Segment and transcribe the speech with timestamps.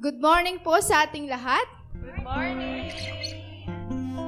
[0.00, 1.60] Good morning po sa ating lahat.
[1.92, 2.88] Good morning!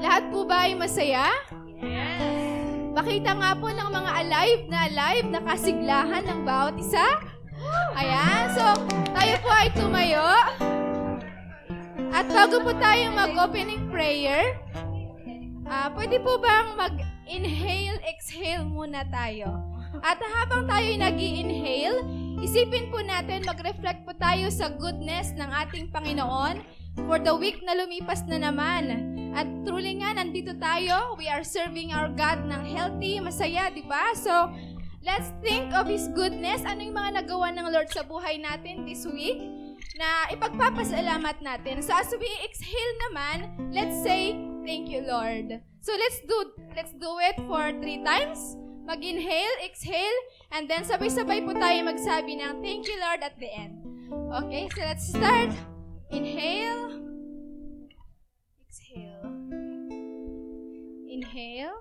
[0.04, 1.33] Lahat po ba ay masaya?
[1.81, 2.92] Yes!
[2.92, 7.00] Makita nga po ng mga alive na alive na kasiglahan ng bawat isa.
[7.97, 8.84] Ayan, so
[9.16, 10.29] tayo po ay tumayo.
[12.12, 14.61] At bago po tayo mag-opening prayer,
[15.64, 19.48] ah pwede po bang mag-inhale, exhale muna tayo?
[20.04, 25.88] At habang tayo nag inhale isipin po natin, mag-reflect po tayo sa goodness ng ating
[25.95, 26.60] Panginoon
[27.06, 29.15] for the week na lumipas na naman.
[29.32, 31.16] At truly nga, nandito tayo.
[31.16, 34.12] We are serving our God ng healthy, masaya, di ba?
[34.12, 34.52] So,
[35.01, 36.60] let's think of His goodness.
[36.68, 39.40] Ano yung mga nagawa ng Lord sa buhay natin this week?
[39.98, 41.84] na ipagpapasalamat natin.
[41.84, 43.37] So as we exhale naman,
[43.74, 44.32] let's say,
[44.65, 45.60] thank you, Lord.
[45.82, 46.38] So let's do
[46.73, 48.56] let's do it for three times.
[48.82, 50.18] Mag-inhale, exhale,
[50.52, 53.80] and then sabay-sabay po tayo magsabi ng thank you, Lord, at the end.
[54.12, 55.51] Okay, so let's start.
[56.12, 57.01] Inhale.
[58.68, 59.24] Exhale.
[61.09, 61.76] Inhale.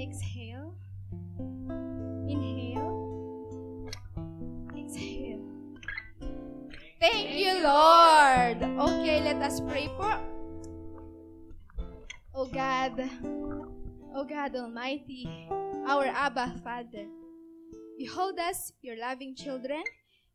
[0.00, 0.72] Exhale.
[2.24, 2.96] Inhale.
[4.72, 5.44] Exhale.
[6.96, 8.58] Thank you, Lord.
[8.64, 10.16] Okay, let us pray po.
[12.32, 12.96] Oh God,
[14.16, 15.28] O God Almighty,
[15.86, 17.06] our Abba Father,
[17.98, 19.82] behold us, your loving children,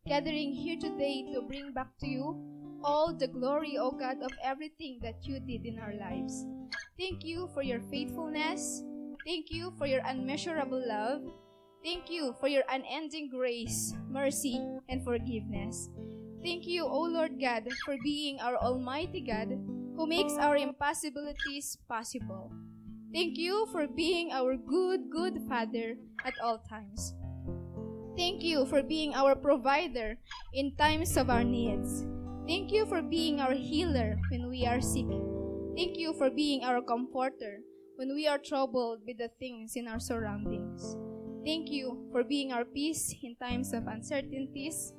[0.05, 2.35] gathering here today to bring back to you
[2.83, 6.45] all the glory, O God, of everything that you did in our lives.
[6.99, 8.83] Thank you for your faithfulness.
[9.25, 11.21] Thank you for your unmeasurable love.
[11.83, 15.89] Thank you for your unending grace, mercy, and forgiveness.
[16.43, 19.49] Thank you, O Lord God, for being our Almighty God
[19.95, 22.51] who makes our impossibilities possible.
[23.13, 27.15] Thank you for being our good, good Father at all times.
[28.17, 30.17] Thank you for being our provider
[30.53, 32.05] in times of our needs.
[32.47, 35.07] Thank you for being our healer when we are sick.
[35.75, 37.59] Thank you for being our comforter
[37.95, 40.97] when we are troubled with the things in our surroundings.
[41.45, 44.93] Thank you for being our peace in times of uncertainties.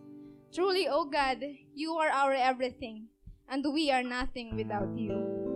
[0.54, 1.42] Truly, O oh God,
[1.74, 3.08] you are our everything,
[3.48, 5.47] and we are nothing without you.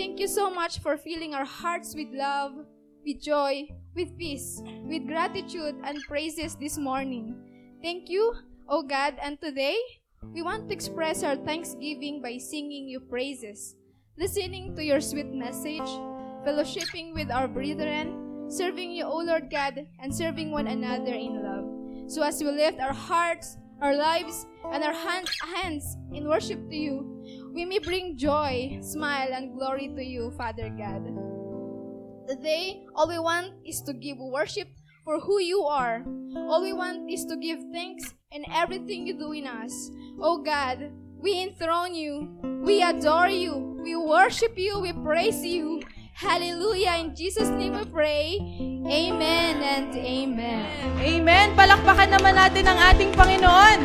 [0.00, 2.52] Thank you so much for filling our hearts with love,
[3.04, 7.36] with joy, with peace, with gratitude and praises this morning.
[7.82, 8.32] Thank you,
[8.66, 9.76] O God, and today
[10.32, 13.76] we want to express our thanksgiving by singing you praises,
[14.16, 15.90] listening to your sweet message,
[16.48, 22.10] fellowshipping with our brethren, serving you, O Lord God, and serving one another in love.
[22.10, 26.76] So as we lift our hearts, our lives, and our hands, hands in worship to
[26.76, 27.19] you,
[27.52, 31.02] we may bring joy, smile, and glory to you, Father God.
[32.28, 34.68] Today, all we want is to give worship
[35.04, 36.04] for who you are.
[36.46, 39.90] All we want is to give thanks in everything you do in us.
[40.20, 42.30] Oh God, we enthrone you,
[42.62, 45.82] we adore you, we worship you, we praise you.
[46.14, 47.00] Hallelujah.
[47.00, 48.36] In Jesus' name we pray.
[48.84, 50.68] Amen and amen.
[51.00, 51.46] Amen.
[51.56, 53.80] Palakpakan naman natin ang ating Panginoon.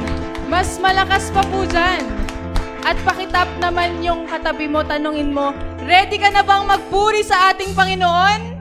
[0.52, 2.25] Mas malakas pa po dyan.
[2.86, 5.58] At pakitap naman yung katabi mo, tanungin mo,
[5.90, 8.54] ready ka na bang magpuri sa ating Panginoon?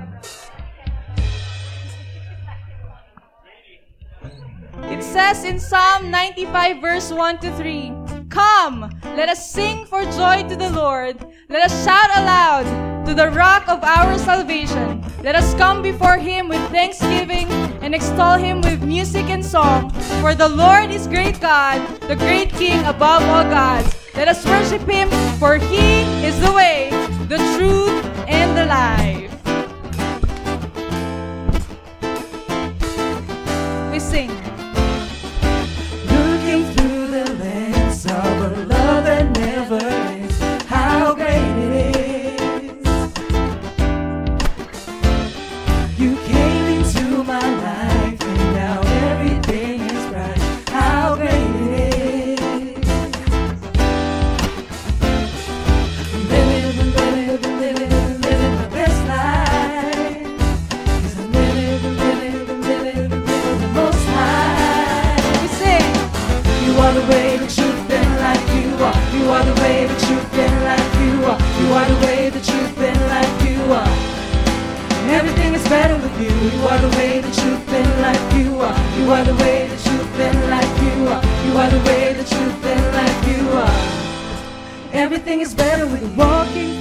[4.88, 10.48] It says in Psalm 95 verse 1 to 3, Come, let us sing for joy
[10.48, 11.20] to the Lord.
[11.52, 12.64] Let us shout aloud
[13.04, 15.04] to the rock of our salvation.
[15.24, 19.88] Let us come before him with thanksgiving and extol him with music and song.
[20.20, 23.88] For the Lord is great God, the great King above all gods.
[24.14, 25.08] Let us worship Him,
[25.38, 26.90] for He is the way,
[27.26, 29.32] the truth, and the life.
[33.90, 34.43] We sing.
[85.26, 86.73] Everything is better with you walking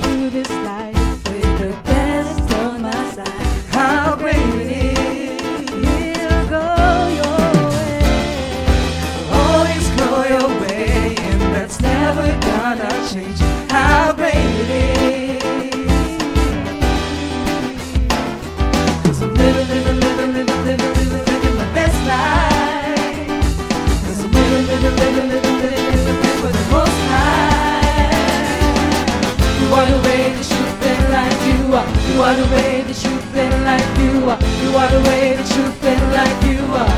[32.33, 32.41] are.
[32.41, 34.00] The way, the truth, and life.
[34.00, 34.39] You are.
[34.63, 36.39] You are the way, the truth, and life.
[36.45, 36.95] You are.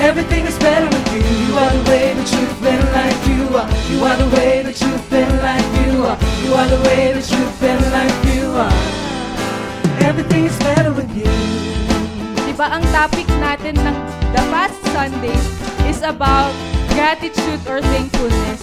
[0.00, 1.24] Everything is better with you.
[1.46, 3.28] You are the way, the truth, and life.
[3.28, 3.68] You are.
[3.90, 5.68] You are the way, the truth, and life.
[5.86, 6.18] You are.
[6.44, 8.18] You are the way, the truth, and life.
[8.28, 8.72] You are.
[10.04, 11.28] Everything is better with you.
[12.44, 13.96] Di ba ang topic natin ng
[14.36, 15.36] the past Sunday
[15.88, 16.52] is about
[16.92, 18.60] gratitude or thankfulness.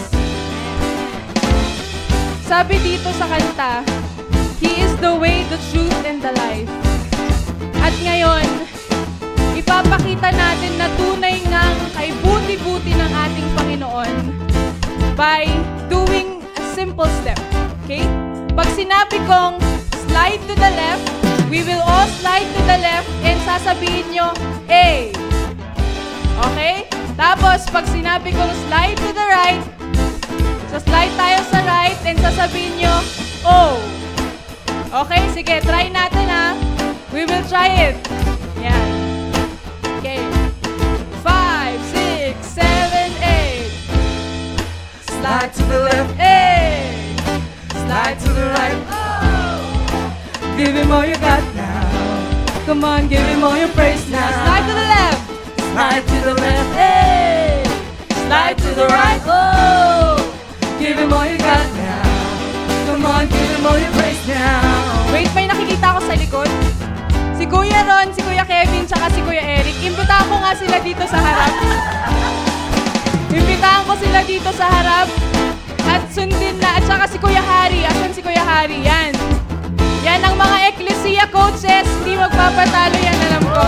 [2.45, 3.71] Sabi dito sa kanta,
[4.57, 6.69] He is the way, the truth, and the life.
[7.77, 8.45] At ngayon,
[9.53, 14.13] ipapakita natin na tunay ngang kay buti-buti ng ating Panginoon
[15.13, 15.45] by
[15.89, 17.37] doing a simple step.
[17.85, 18.05] Okay?
[18.57, 19.61] Pag sinabi kong
[20.09, 21.05] slide to the left,
[21.53, 24.33] we will all slide to the left and sasabihin nyo,
[24.73, 25.13] A.
[26.49, 26.89] Okay?
[27.13, 29.61] Tapos, pag sinabi kong slide to the right,
[30.69, 32.95] so slide tayo sa right and sasabihin nyo,
[33.45, 33.96] O.
[34.97, 35.29] Okay?
[35.29, 36.57] Sige, try natin ha.
[37.13, 37.95] We will try it.
[38.57, 38.81] Yan.
[40.01, 40.25] Okay.
[41.21, 43.69] Five, six, seven, eight.
[45.05, 47.13] Slide to the left, Eight.
[47.85, 48.79] slide to the right.
[48.89, 50.57] oh.
[50.57, 51.85] Give him all you got now.
[52.65, 54.27] Come on, give him all your praise now.
[54.33, 55.21] Slide to the left.
[55.77, 57.63] Slide to the left, hey.
[58.25, 60.17] Slide to the right, oh.
[60.81, 62.01] Give him all you got now.
[62.89, 64.06] Come on, give him all your praise
[66.27, 66.51] likod.
[67.39, 69.79] Si Kuya Ron, si Kuya Kevin, tsaka si Kuya Eric.
[69.79, 71.53] Imbitahan ko nga sila dito sa harap.
[73.31, 75.07] Imbitahan ko sila dito sa harap.
[75.87, 76.75] At sundin na.
[76.75, 77.87] At saka si Kuya Hari.
[77.87, 78.83] Asan si Kuya Hari?
[78.83, 79.15] Yan.
[80.03, 81.87] Yan ang mga Ecclesia coaches.
[82.03, 83.63] Hindi magpapatalo yan, alam ko.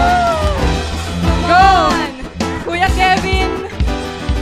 [1.47, 1.67] Go!
[2.67, 3.49] Kuya Kevin,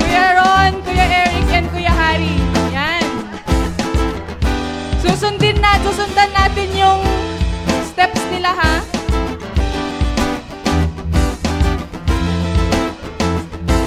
[0.01, 2.33] Kuya Ron, Kuya Eric, and Kuya Hari.
[2.73, 3.05] Yan.
[5.05, 7.16] Susundin na, susundan natin yung
[8.37, 8.73] nila, ha?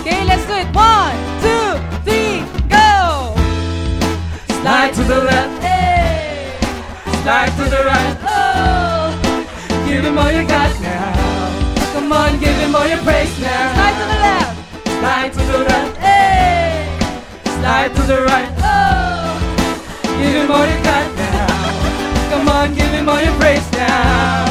[0.01, 0.69] Okay, let's do it.
[0.75, 3.31] One, two, three, go!
[4.59, 6.59] Slide to the left, hey.
[7.23, 9.15] Slide to the right, oh.
[9.87, 11.15] Give him all you got now.
[11.93, 13.75] Come on, give him all your praise now.
[13.79, 14.55] Slide to the left.
[14.99, 16.99] Slide to the left, hey.
[17.61, 19.39] Slide to the right, oh.
[20.19, 21.10] Give him all you got.
[22.61, 24.45] On, give him all your praise now.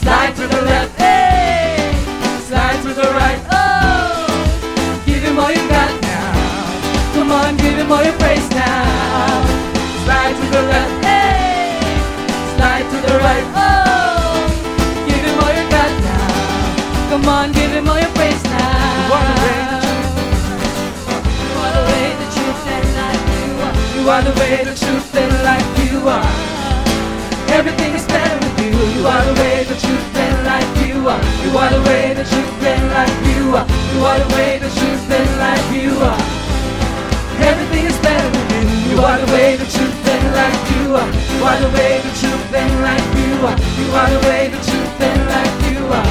[0.00, 1.92] Slide to the left, hey.
[2.48, 4.24] Slide to the right, oh.
[5.04, 6.32] Give him all you got now.
[7.12, 9.44] Come on, give him all your praise now.
[10.04, 11.76] Slide to the left, hey.
[12.56, 14.48] Slide to the right, oh.
[15.04, 17.10] Give him all you got now.
[17.10, 19.12] Come on, give him all your praise now.
[21.44, 23.22] You are the way, the truth, and life.
[23.44, 23.76] You are.
[23.92, 25.92] You are the way, the truth, and life.
[25.92, 26.55] You are.
[27.52, 28.72] Everything is better with you.
[28.98, 30.66] You are the way, the truth, and life.
[30.86, 31.20] You are.
[31.44, 33.16] You are the way, the truth, and life.
[33.26, 33.66] You are.
[33.94, 35.68] You are the way, the truth, and life.
[35.72, 36.20] You are.
[37.50, 38.96] Everything is better with you.
[38.96, 40.62] You are the way, the truth, and life.
[40.74, 41.08] You are.
[41.32, 43.08] You are the way, the truth, and life.
[43.14, 43.56] You are.
[43.78, 45.56] You are the way, the truth, and life.
[45.70, 46.08] You are.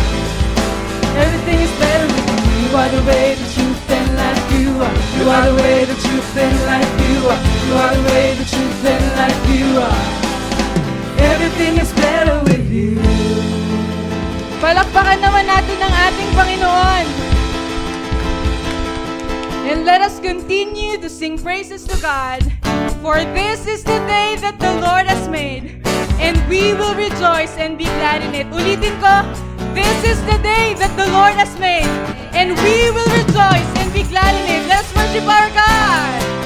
[1.19, 2.69] Everything is better with you.
[2.69, 4.45] You are the way, the truth, and life.
[4.55, 4.95] You are.
[5.17, 6.93] You are the way, the truth, and life.
[7.09, 7.41] You are.
[7.67, 9.41] You are the way, the truth, and life.
[9.49, 10.24] You are.
[11.25, 13.01] Everything is better with you.
[14.61, 17.05] Palakpakan naman natin ang ating Panginoon.
[19.65, 22.45] And let us continue to sing praises to God.
[23.01, 25.81] For this is the day that the Lord has made.
[26.21, 28.45] And we will rejoice and be glad in it.
[28.53, 29.25] Ulitin ko,
[29.73, 31.89] this is the day that the Lord has made.
[32.37, 34.63] And we will rejoice and be glad in it.
[34.69, 36.44] Let's worship our God.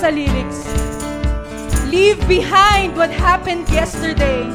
[0.00, 0.64] sa lyrics.
[1.92, 4.48] Leave behind what happened yesterday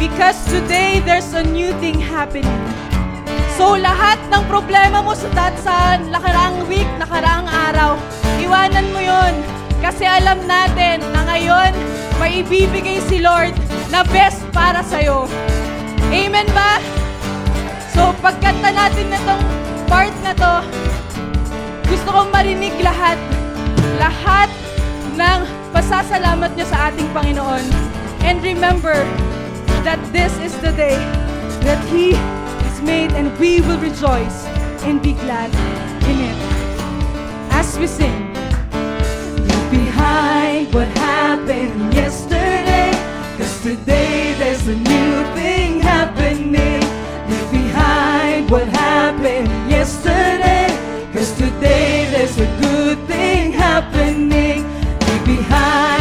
[0.00, 2.48] because today there's a new thing happening.
[3.60, 8.00] So lahat ng problema mo sa tatsan, nakaraang week, nakaraang araw,
[8.40, 9.36] iwanan mo yon
[9.84, 11.76] kasi alam natin na ngayon
[12.16, 13.52] may ibibigay si Lord
[13.92, 15.28] na best para sa'yo.
[16.08, 16.80] Amen ba?
[17.92, 19.44] So pagkanta natin na tong
[19.92, 20.54] part na to,
[21.84, 23.20] gusto kong marinig lahat.
[24.00, 24.48] Lahat
[25.20, 25.44] ng
[25.76, 27.64] pasasalamat nyo sa ating Panginoon.
[28.24, 28.96] And remember
[29.84, 30.96] that this is the day
[31.64, 32.16] that He
[32.68, 34.48] is made and we will rejoice
[34.88, 35.52] and be glad
[36.08, 36.38] in it.
[37.52, 38.32] As we sing,
[39.44, 42.92] look behind what happened yesterday,
[43.36, 46.80] cause today there's a new thing happening.
[47.28, 50.72] Look behind what happened yesterday,
[51.12, 54.49] cause today there's a good thing happening.
[55.36, 55.99] behind.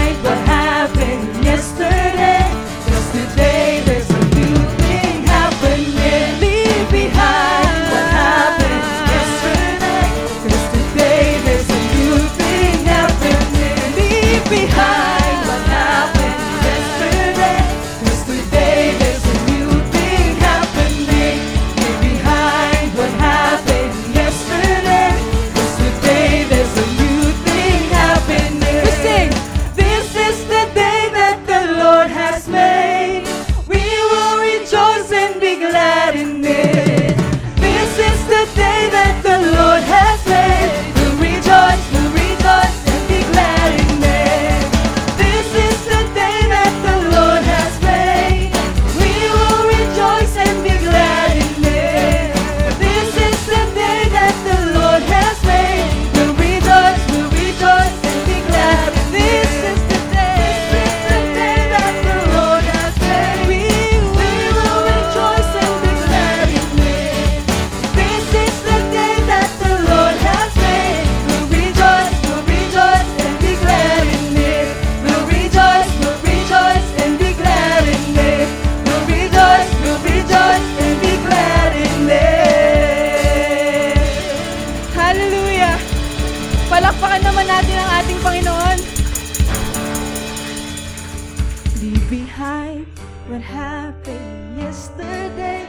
[94.79, 95.67] yesterday.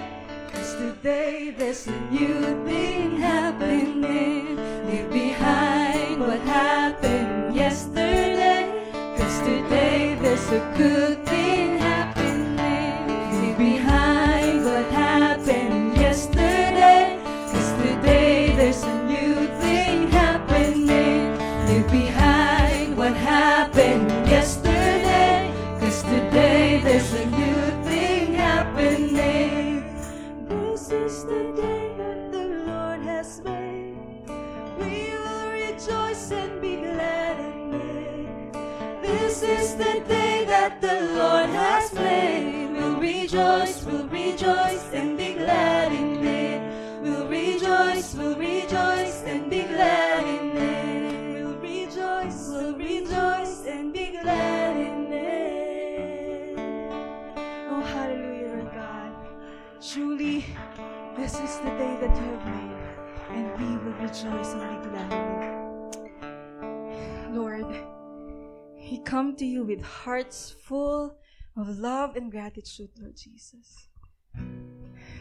[0.52, 4.56] Cause today there's a new thing happening.
[4.86, 8.62] Leave behind what happened yesterday.
[9.18, 11.49] Cause today there's a good thing.
[64.10, 65.38] choice ang biglahan.
[67.30, 67.70] Lord,
[68.74, 71.14] we come to you with hearts full
[71.56, 73.86] of love and gratitude, Lord Jesus.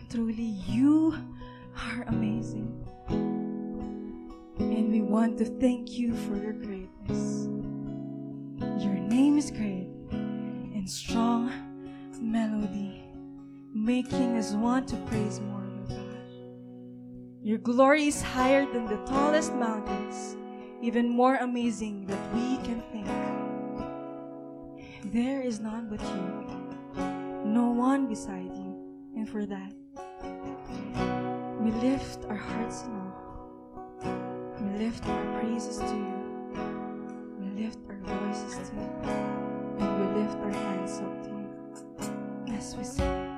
[0.10, 1.14] Truly, you
[1.78, 2.74] are amazing.
[4.58, 7.46] And we want to thank you for your greatness.
[8.82, 9.94] Your name is great
[10.74, 11.54] and strong
[12.20, 13.06] melody,
[13.72, 15.59] making us want to praise more.
[17.42, 20.36] Your glory is higher than the tallest mountains,
[20.82, 23.08] even more amazing than we can think.
[25.14, 27.04] There is none but you,
[27.46, 28.76] no one beside you,
[29.16, 29.74] and for that,
[31.62, 33.10] we lift our hearts in awe.
[34.60, 36.20] We lift our praises to you.
[37.40, 38.90] We lift our voices to you.
[39.80, 43.29] And we lift our hands up to you as we sing.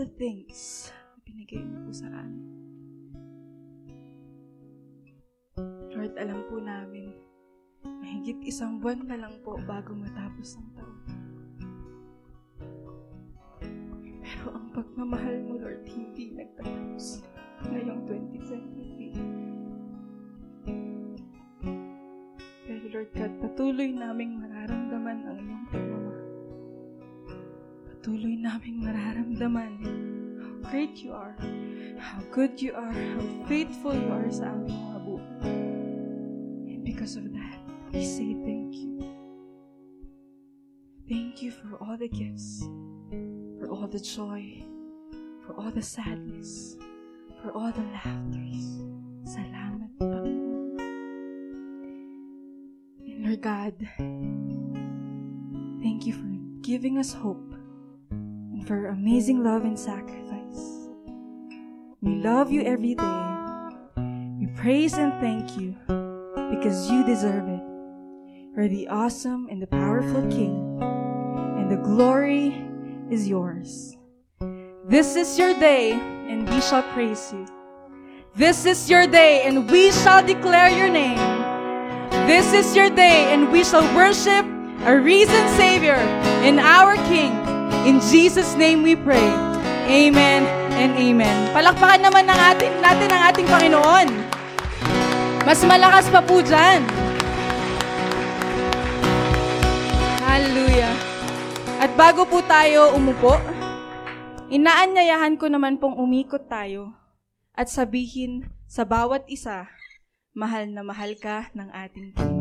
[0.00, 2.48] The things na binigay mo po sa amin.
[5.92, 7.12] Lord, alam po namin,
[7.84, 11.04] mahigit isang buwan na lang po bago matapos ang taon.
[14.24, 17.20] Pero ang pagmamahal mo, Lord, hindi nagtatapos
[17.68, 19.20] ngayong 2023.
[22.64, 26.09] Pero Lord God, patuloy naming mararamdaman ang iyong pagmamahal.
[28.10, 29.78] Patuloy naming mararamdaman
[30.42, 31.38] how great you are,
[31.94, 35.62] how good you are, how faithful you are sa aming mga buhay.
[36.74, 37.62] And because of that,
[37.94, 38.98] we say thank you.
[41.06, 42.66] Thank you for all the gifts,
[43.62, 44.58] for all the joy,
[45.46, 46.74] for all the sadness,
[47.38, 48.82] for all the laughters.
[49.22, 50.82] Salamat, Panginoon.
[53.06, 53.78] And Lord God,
[55.78, 56.26] thank you for
[56.66, 57.49] giving us hope
[58.76, 60.88] amazing love and sacrifice.
[62.00, 63.26] We love you every day.
[64.38, 65.74] We praise and thank you
[66.50, 67.62] because you deserve it.
[68.56, 70.78] You're the awesome and the powerful King,
[71.58, 72.62] and the glory
[73.10, 73.96] is yours.
[74.86, 77.46] This is your day, and we shall praise you.
[78.36, 81.18] This is your day, and we shall declare your name.
[82.26, 84.44] This is your day, and we shall worship
[84.86, 85.98] a risen Savior
[86.44, 87.39] and our King.
[87.88, 89.24] In Jesus' name we pray.
[89.88, 90.44] Amen
[90.76, 91.36] and amen.
[91.56, 94.08] Palakpakan naman ng atin, natin ang ating Panginoon.
[95.48, 96.84] Mas malakas pa po dyan.
[100.20, 100.92] Hallelujah.
[101.80, 103.40] At bago po tayo umupo,
[104.52, 106.92] inaanyayahan ko naman pong umikot tayo
[107.56, 109.72] at sabihin sa bawat isa,
[110.36, 112.39] mahal na mahal ka ng ating Panginoon.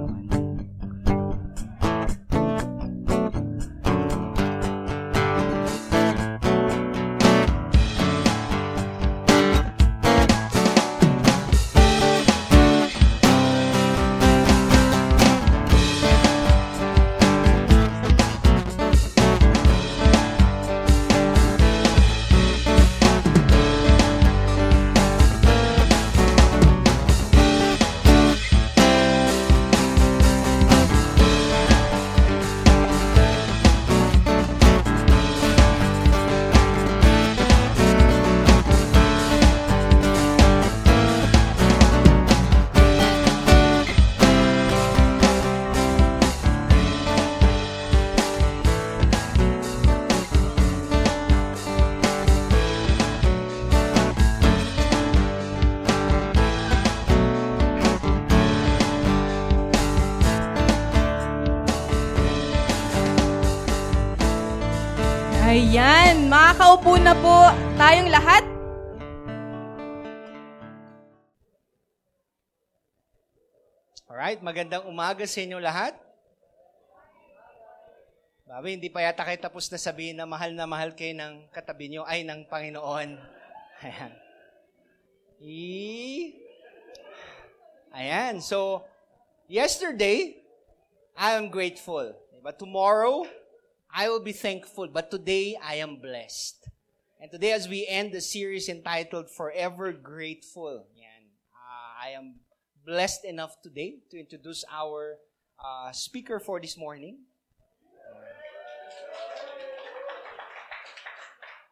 [66.59, 67.35] Ayan, makakaupo na po
[67.79, 68.43] tayong lahat.
[74.03, 75.95] Alright, magandang umaga sa inyo lahat.
[78.43, 81.95] Babi, hindi pa yata kayo tapos na sabihin na mahal na mahal kayo ng katabi
[81.95, 83.15] nyo, ay ng Panginoon.
[83.87, 84.11] Ayan.
[85.39, 85.63] E...
[87.95, 88.83] Ayan, so,
[89.47, 90.35] yesterday,
[91.15, 92.11] I am grateful.
[92.43, 93.23] But tomorrow,
[93.93, 94.87] I will be thankful.
[94.87, 96.69] But today, I am blessed.
[97.19, 102.39] And today, as we end the series entitled Forever Grateful, yan, uh, I am
[102.85, 105.17] blessed enough today to introduce our
[105.59, 107.17] uh, speaker for this morning.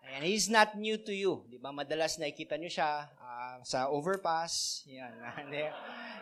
[0.03, 1.45] Ayan, he's not new to you.
[1.47, 1.69] Di ba?
[1.69, 4.83] Madalas nakikita nyo siya uh, sa overpass.
[4.89, 5.13] Yan.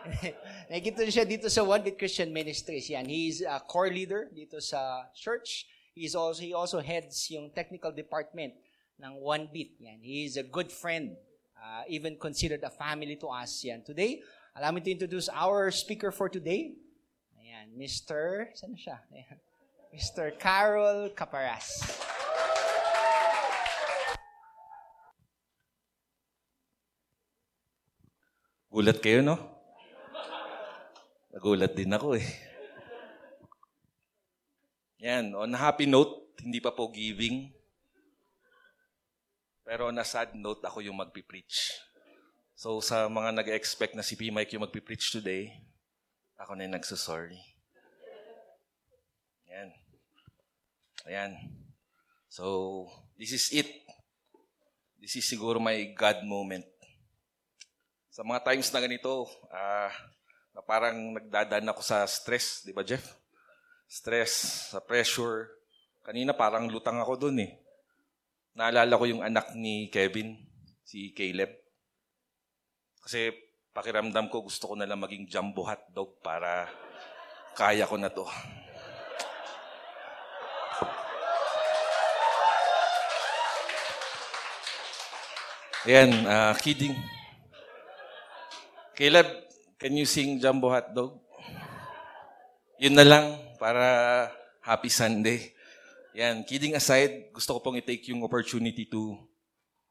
[0.70, 2.86] nakikita nyo siya dito sa One Bit Christian Ministries.
[2.92, 3.08] Yan.
[3.08, 5.66] He's a core leader dito sa church.
[5.96, 8.52] He's also, he also heads yung technical department
[9.00, 9.80] ng One Bit.
[9.80, 10.04] Yan.
[10.04, 11.16] He is a good friend.
[11.56, 13.64] Uh, even considered a family to us.
[13.64, 13.80] Yan.
[13.80, 14.20] Today,
[14.52, 16.76] allow me to introduce our speaker for today.
[17.40, 18.52] Ayan, Mr.
[18.52, 19.00] Saan siya?
[19.08, 19.40] Ayan.
[19.88, 20.36] Mr.
[20.36, 21.64] Carol Caparas.
[28.68, 29.40] Gulat kayo, no?
[31.32, 32.28] Nagulat din ako eh.
[35.00, 37.52] Yan, on happy note, hindi pa po giving.
[39.66, 41.76] Pero on a sad note, ako yung magpipreach.
[42.56, 44.32] So sa mga nag-expect na si P.
[44.32, 45.52] Mike yung magpipreach today,
[46.40, 47.36] ako na yung nagsasorry.
[49.52, 49.68] Yan.
[51.04, 51.32] Ayan.
[52.28, 52.84] So,
[53.16, 53.68] this is it.
[55.00, 56.68] This is siguro my God moment.
[58.12, 59.92] Sa mga times na ganito, ah,
[60.56, 63.04] na parang nagdadaan ako sa stress, di ba Jeff?
[63.86, 64.32] Stress,
[64.74, 65.46] sa pressure.
[66.02, 67.54] Kanina parang lutang ako dun eh.
[68.58, 70.34] Naalala ko yung anak ni Kevin,
[70.82, 71.54] si Caleb.
[73.02, 73.30] Kasi
[73.70, 76.66] pakiramdam ko gusto ko na lang maging jumbo hotdog para
[77.54, 78.26] kaya ko na to.
[85.86, 86.98] Ayan, uh, kidding.
[88.98, 89.30] Caleb,
[89.78, 91.14] can you sing Jumbo Hot Dog?
[92.82, 94.28] Yun na lang para
[94.62, 95.52] happy Sunday.
[96.16, 99.20] Yan, kidding aside, gusto ko pong i-take yung opportunity to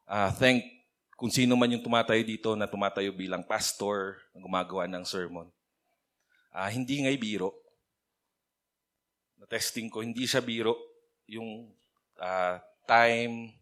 [0.10, 0.66] uh, thank
[1.16, 5.48] kung sino man yung tumatayo dito na tumatayo bilang pastor, na gumagawa ng sermon.
[6.52, 7.56] Uh, hindi ngay biro.
[9.40, 10.76] Na-testing ko, hindi siya biro.
[11.32, 11.72] Yung
[12.20, 13.56] uh, time,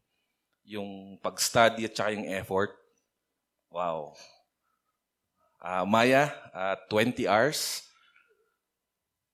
[0.65, 2.73] yung pag-study at saka yung effort.
[3.69, 4.17] Wow.
[5.61, 7.85] Uh, Maya, uh, 20 hours.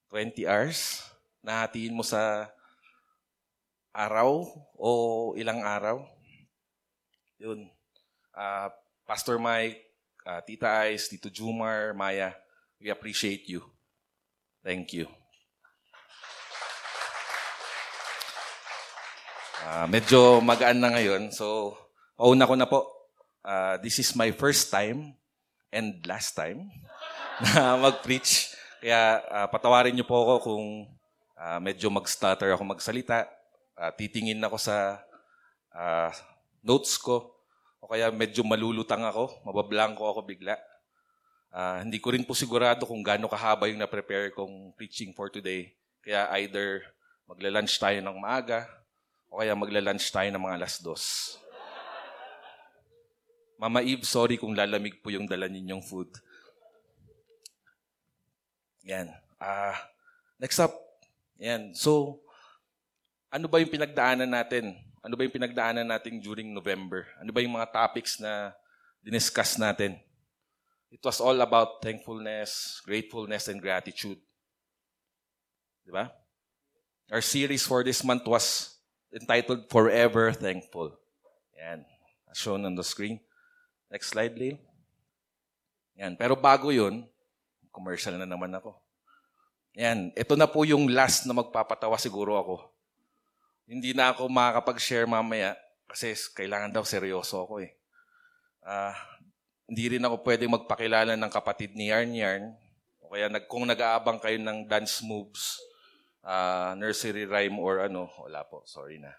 [0.09, 1.05] 20 hours.
[1.45, 2.49] Nahatiin mo sa
[3.93, 4.89] araw o
[5.37, 6.01] ilang araw.
[7.37, 7.69] Yun.
[8.33, 8.67] Uh,
[9.05, 9.79] Pastor Mike,
[10.25, 12.33] uh, Tita Ice, Tito Jumar, Maya,
[12.81, 13.63] we appreciate you.
[14.65, 15.07] Thank you.
[19.69, 21.29] Uh, medyo magaan na ngayon.
[21.29, 21.77] So,
[22.17, 22.89] pauna ko na po.
[23.45, 25.13] Uh, this is my first time
[25.69, 26.73] and last time
[27.45, 28.48] na mag-preach.
[28.79, 30.67] Kaya uh, patawarin niyo po ako kung
[31.35, 33.27] uh, medyo mag-stutter ako magsalita.
[33.75, 35.03] Uh, titingin ako sa
[35.75, 36.11] uh,
[36.63, 37.35] notes ko.
[37.79, 39.43] O kaya medyo malulutang ako.
[39.47, 40.59] Mabablangko ako bigla.
[41.49, 45.73] Ah, hindi ko rin po sigurado kung gaano kahaba yung na-prepare kong preaching for today.
[46.05, 46.85] Kaya either
[47.25, 48.69] magla-lunch tayo ng maaga
[49.33, 51.03] o kaya magla-lunch tayo ng mga alas dos.
[53.57, 56.13] Mama Eve, sorry kung lalamig po yung dala ninyong food.
[58.89, 59.13] Yan.
[59.37, 59.77] Ah,
[60.41, 60.73] next up.
[61.37, 61.77] Yan.
[61.77, 62.17] So,
[63.29, 64.73] ano ba yung pinagdaanan natin?
[65.05, 67.05] Ano ba yung pinagdaanan natin during November?
[67.21, 68.49] Ano ba yung mga topics na
[69.05, 70.01] diniscuss natin?
[70.89, 74.17] It was all about thankfulness, gratefulness, and gratitude.
[75.85, 76.09] Di ba?
[77.13, 78.73] Our series for this month was
[79.13, 80.97] entitled Forever Thankful.
[81.53, 81.85] Yan.
[82.25, 83.21] As shown on the screen.
[83.93, 84.57] Next slide, Lil.
[85.93, 86.17] Yan.
[86.17, 87.05] Pero bago yun,
[87.71, 88.77] commercial na naman ako.
[89.77, 90.11] Yan.
[90.17, 92.55] Ito na po yung last na magpapatawa siguro ako.
[93.69, 95.53] Hindi na ako makakapag-share mamaya
[95.85, 97.77] kasi kailangan daw seryoso ako eh.
[98.65, 98.97] Ah,
[99.69, 102.45] hindi rin ako pwedeng magpakilala ng kapatid ni Yarn Yarn.
[103.05, 105.61] O kaya nag, kung nag-aabang kayo ng dance moves,
[106.25, 109.13] ah, nursery rhyme or ano, wala po, sorry na.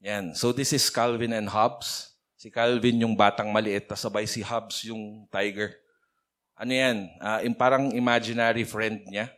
[0.00, 0.32] Yan.
[0.32, 2.16] So this is Calvin and Hobbes.
[2.38, 5.74] Si Calvin yung batang maliit, tas sabay si Hobbes yung tiger.
[6.58, 7.06] Ano yan?
[7.46, 9.30] Yung parang imaginary friend niya.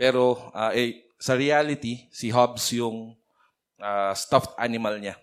[0.00, 3.12] Pero ah, eh, sa reality, si Hobbes yung
[3.76, 5.20] ah, stuffed animal niya.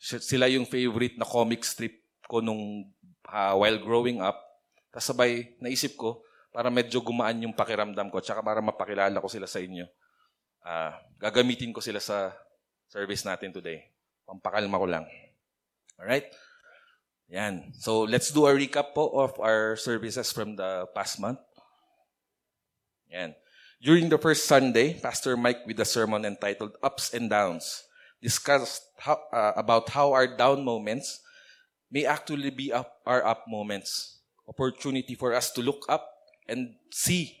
[0.00, 2.88] Sila yung favorite na comic strip ko nung
[3.28, 4.40] ah, while growing up.
[4.88, 9.44] Tapos sabay, naisip ko, para medyo gumaan yung pakiramdam ko, tsaka para mapakilala ko sila
[9.44, 9.84] sa inyo.
[10.64, 12.32] Ah, gagamitin ko sila sa
[12.88, 13.84] service natin today.
[14.24, 15.04] Pampakalma ko lang.
[16.00, 16.32] Alright?
[17.34, 17.74] Yan.
[17.74, 21.42] So, let's do a recap po of our services from the past month.
[23.10, 23.34] Yan.
[23.82, 27.82] During the first Sunday, Pastor Mike with a sermon entitled Ups and Downs
[28.22, 31.20] discussed how, uh, about how our down moments
[31.90, 34.22] may actually be up our up moments.
[34.46, 36.06] Opportunity for us to look up
[36.46, 37.34] and see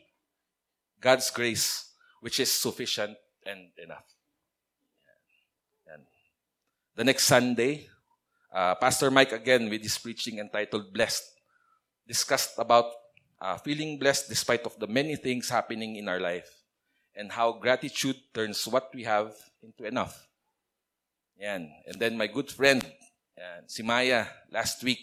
[1.00, 3.14] God's grace, which is sufficient
[3.46, 4.10] and enough.
[5.86, 6.02] Yan.
[6.98, 7.93] The next Sunday,
[8.54, 11.24] uh, Pastor Mike again with his preaching entitled Blessed
[12.06, 12.86] discussed about
[13.40, 16.48] uh, feeling blessed despite of the many things happening in our life
[17.14, 20.26] and how gratitude turns what we have into enough.
[21.38, 21.70] Yan.
[21.86, 22.84] And then my good friend,
[23.36, 25.00] yan, si Maya, last week,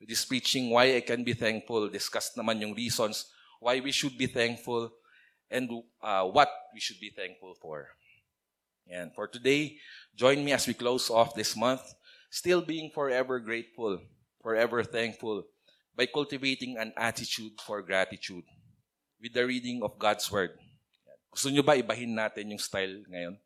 [0.00, 3.26] with his preaching, Why I Can Be Thankful, discussed naman yung reasons
[3.60, 4.92] why we should be thankful
[5.50, 5.70] and
[6.02, 7.88] uh, what we should be thankful for.
[8.88, 9.76] And for today,
[10.14, 11.80] join me as we close off this month,
[12.34, 14.02] still being forever grateful,
[14.42, 15.46] forever thankful,
[15.94, 18.42] by cultivating an attitude for gratitude
[19.22, 20.58] with the reading of God's Word.
[21.30, 23.38] Gusto nyo ba ibahin natin yung style ngayon?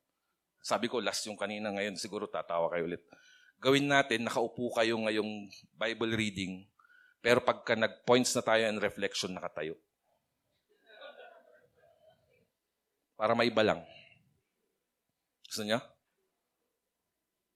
[0.64, 3.04] Sabi ko, last yung kanina ngayon, siguro tatawa kayo ulit.
[3.60, 6.64] Gawin natin, nakaupo kayo ngayong Bible reading,
[7.20, 9.76] pero pagka nag-points na tayo and reflection, nakatayo.
[13.20, 13.80] Para maiba lang.
[15.44, 15.84] Gusto niya?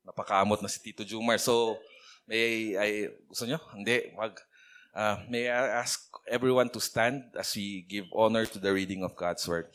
[0.03, 1.39] Napakamot na si Tito Jumar.
[1.39, 1.79] So,
[2.27, 2.89] may I,
[3.27, 3.59] gusto niyo?
[3.75, 4.11] Hindi.
[4.19, 4.39] Wag.
[4.93, 9.17] Uh, may I ask everyone to stand as we give honor to the reading of
[9.17, 9.73] God's Word.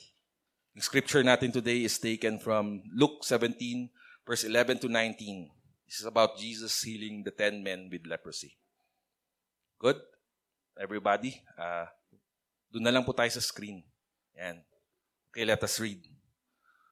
[0.78, 3.90] The scripture natin today is taken from Luke 17,
[4.22, 5.50] verse 11 to 19.
[5.90, 8.54] This is about Jesus healing the ten men with leprosy.
[9.82, 9.98] Good?
[10.78, 11.42] Everybody?
[11.58, 11.90] Uh,
[12.70, 13.82] doon na lang po tayo sa screen.
[14.38, 14.62] Yan.
[15.34, 16.04] Okay, let us read.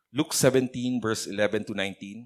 [0.09, 2.25] Luke 17, verse 11 to 19,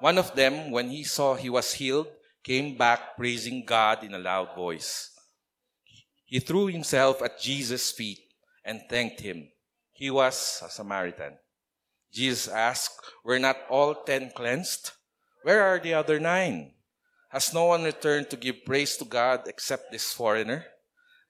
[0.00, 2.08] One of them, when he saw he was healed,
[2.42, 5.10] came back praising God in a loud voice.
[6.24, 8.20] He threw himself at Jesus' feet
[8.64, 9.48] and thanked him.
[9.92, 11.36] He was a Samaritan.
[12.12, 14.92] Jesus asked, Were not all ten cleansed?
[15.42, 16.72] Where are the other nine?
[17.28, 20.64] Has no one returned to give praise to God except this foreigner?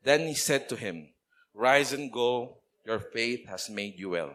[0.03, 1.09] Then he said to him,
[1.53, 4.35] Rise and go, your faith has made you well.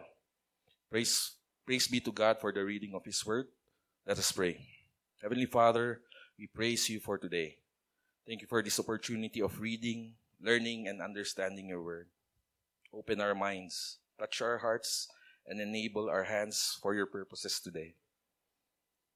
[0.90, 1.32] Praise,
[1.64, 3.46] praise be to God for the reading of his word.
[4.06, 4.62] Let us pray.
[5.18, 5.98] Heavenly Father,
[6.38, 7.58] we praise you for today.
[8.22, 12.06] Thank you for this opportunity of reading, learning, and understanding your word.
[12.94, 15.10] Open our minds, touch our hearts,
[15.44, 17.98] and enable our hands for your purposes today.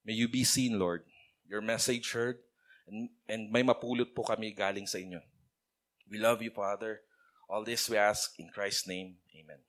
[0.04, 1.06] May you be seen, Lord.
[1.46, 2.42] Your message heard,
[2.88, 5.22] and, and may mapulot po kami galing sa inyo.
[6.10, 7.06] We love you, Father.
[7.46, 9.22] All this we ask in Christ's name.
[9.38, 9.62] Amen.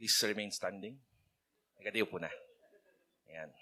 [0.00, 0.96] Please remain standing.
[1.76, 2.32] Nagadiyo po na.
[3.28, 3.52] Ayan.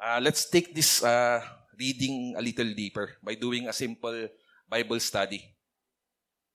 [0.00, 1.44] Uh, let's take this uh,
[1.76, 4.32] reading a little deeper by doing a simple
[4.64, 5.44] Bible study.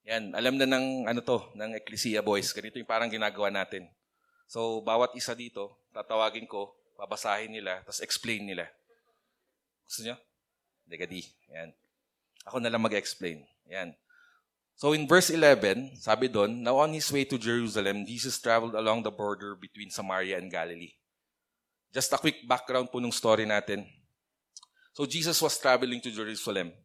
[0.09, 2.49] Yan, alam na ng ano to, ng Ecclesia Boys.
[2.49, 3.85] Ganito yung parang ginagawa natin.
[4.49, 8.65] So, bawat isa dito, tatawagin ko, babasahin nila, tapos explain nila.
[9.85, 10.17] Gusto nyo?
[10.89, 11.21] Degadi.
[11.53, 11.69] Yan.
[12.49, 13.45] Ako na lang mag-explain.
[13.69, 13.93] Yan.
[14.75, 19.07] So in verse 11, sabi doon, Now on his way to Jerusalem, Jesus traveled along
[19.07, 20.91] the border between Samaria and Galilee.
[21.95, 23.87] Just a quick background po nung story natin.
[24.91, 26.75] So Jesus was traveling to Jerusalem.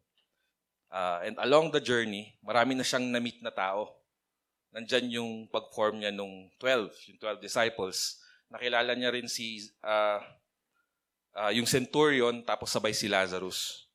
[0.87, 3.91] Uh, and along the journey, marami na siyang na-meet na tao.
[4.71, 8.23] Nandyan yung pag-form niya nung 12, yung 12 disciples.
[8.47, 10.23] Nakilala niya rin si uh,
[11.35, 13.91] uh, yung centurion, tapos sabay si Lazarus.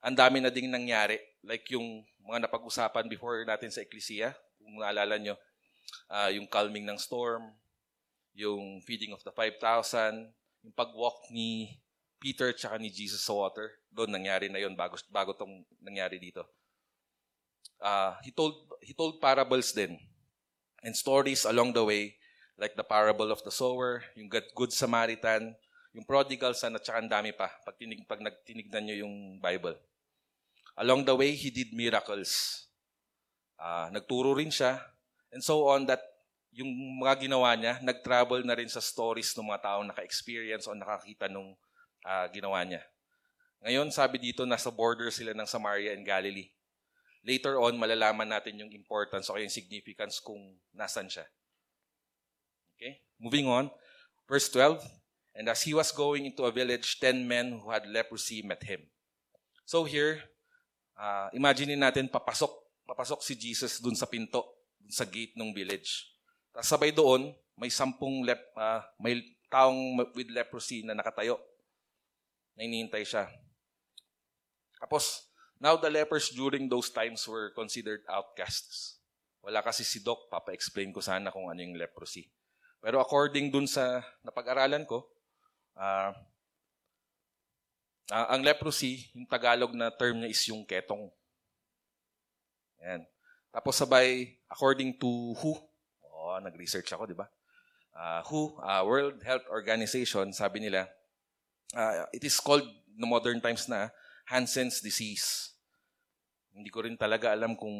[0.00, 1.20] Ang dami na ding nangyari.
[1.44, 5.36] Like yung mga napag-usapan before natin sa Ecclesia, kung naalala nyo,
[6.08, 7.44] uh, yung calming ng storm,
[8.32, 10.32] yung feeding of the 5,000,
[10.66, 11.78] yung pag-walk ni
[12.18, 13.78] Peter tsaka ni Jesus sa water.
[13.94, 16.42] Doon nangyari na yon bago, bago tong nangyari dito.
[17.78, 20.00] Uh, he told he told parables din
[20.80, 22.16] and stories along the way
[22.56, 25.52] like the parable of the sower, yung good, good Samaritan,
[25.92, 29.76] yung prodigal son at saka ang dami pa pag, tinig, pag nagtinignan nyo yung Bible.
[30.76, 32.64] Along the way, he did miracles.
[33.60, 34.80] Uh, nagturo rin siya.
[35.32, 36.00] And so on that
[36.56, 36.72] yung
[37.04, 41.52] mga ginawa niya, nag-travel na rin sa stories ng mga taong naka-experience o nakakita nung
[42.02, 42.80] uh, ginawa niya.
[43.60, 46.48] Ngayon, sabi dito, nasa border sila ng Samaria and Galilee.
[47.20, 51.28] Later on, malalaman natin yung importance o yung significance kung nasan siya.
[52.78, 53.04] Okay?
[53.20, 53.68] Moving on.
[54.24, 54.80] Verse 12.
[55.36, 58.88] And as he was going into a village, ten men who had leprosy met him.
[59.68, 60.24] So here,
[60.96, 62.48] Uh, imagine natin papasok,
[62.88, 66.15] papasok si Jesus dun sa pinto, dun sa gate ng village.
[66.56, 69.20] Tapos sabay doon, may sampung lep, uh, may
[69.52, 71.36] taong with leprosy na nakatayo.
[72.56, 73.28] Na inihintay siya.
[74.80, 75.28] Tapos,
[75.60, 78.96] now the lepers during those times were considered outcasts.
[79.44, 82.32] Wala kasi si Doc, papa-explain ko sana kung ano yung leprosy.
[82.80, 85.04] Pero according dun sa napag-aralan ko,
[85.76, 86.16] uh,
[88.06, 91.10] Uh, ang leprosy, yung Tagalog na term niya is yung ketong.
[92.78, 93.02] Yan.
[93.50, 95.65] Tapos sabay, according to WHO,
[96.26, 97.30] oh, nag-research ako, di ba?
[97.96, 100.90] Uh, WHO, uh, World Health Organization, sabi nila,
[101.72, 102.66] uh, it is called,
[102.98, 103.88] no modern times na,
[104.26, 105.54] Hansen's disease.
[106.50, 107.72] Hindi ko rin talaga alam kung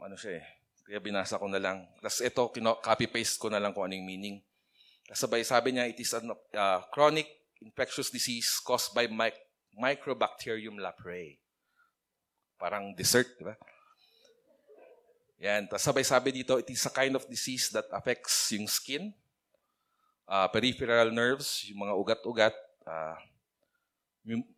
[0.00, 0.46] ano siya eh.
[0.88, 1.86] Kaya binasa ko na lang.
[2.02, 2.42] Tapos ito,
[2.82, 4.42] copy-paste ko na lang kung anong meaning.
[5.06, 7.28] Tapos sabi niya, it is a uh, chronic
[7.60, 11.38] infectious disease caused by mic- Microbacterium leprae.
[12.58, 13.54] Parang dessert, di ba?
[15.40, 15.64] Yan.
[15.64, 19.08] Tapos sabay-sabi dito, it is a kind of disease that affects yung skin,
[20.28, 23.16] uh, peripheral nerves, yung mga ugat-ugat, uh,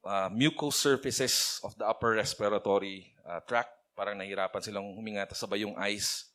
[0.03, 3.71] uh, mucous surfaces of the upper respiratory uh, tract.
[3.95, 5.23] Parang nahirapan silang huminga.
[5.23, 6.35] Tapos sabay yung eyes.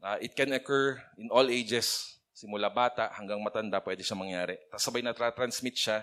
[0.00, 2.16] Uh, it can occur in all ages.
[2.32, 4.56] Simula bata hanggang matanda, pwede siya mangyari.
[4.72, 6.00] Tapos sabay na transmit siya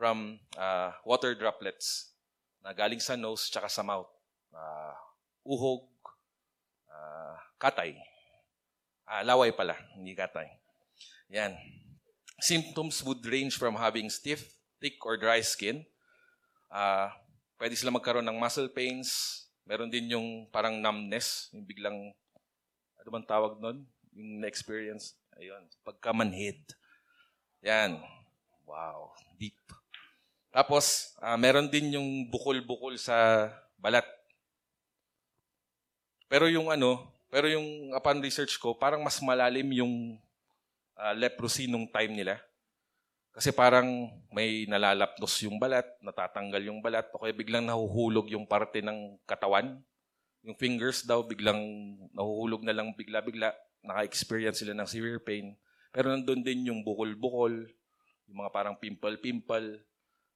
[0.00, 2.16] from uh, water droplets
[2.64, 4.08] na galing sa nose tsaka sa mouth.
[4.48, 4.96] Uh,
[5.44, 5.89] uhog,
[7.60, 7.96] katay.
[9.04, 10.46] Uh, laway pala, hindi katay.
[11.30, 11.54] Yan.
[12.40, 15.84] Symptoms would range from having stiff, thick, or dry skin.
[16.70, 17.10] Uh,
[17.60, 19.42] pwede sila magkaroon ng muscle pains.
[19.68, 21.98] Meron din yung parang numbness, yung biglang,
[22.96, 23.84] ano bang tawag nun?
[24.16, 25.14] Yung na-experience.
[25.36, 26.58] Ayun, pagkamanhid.
[27.62, 28.00] Yan.
[28.64, 29.58] Wow, deep.
[30.50, 33.48] Tapos, uh, meron din yung bukol-bukol sa
[33.78, 34.06] balat.
[36.30, 40.14] Pero yung ano, pero yung upon research ko, parang mas malalim yung
[40.94, 42.38] uh, leprosy nung time nila.
[43.34, 43.86] Kasi parang
[44.30, 49.82] may nalalapnos yung balat, natatanggal yung balat, o kaya biglang nahuhulog yung parte ng katawan.
[50.46, 51.58] Yung fingers daw, biglang
[52.14, 53.50] nahuhulog na lang bigla-bigla.
[53.82, 55.58] Naka-experience sila ng severe pain.
[55.90, 57.66] Pero nandun din yung bukol-bukol,
[58.30, 59.82] yung mga parang pimple-pimple,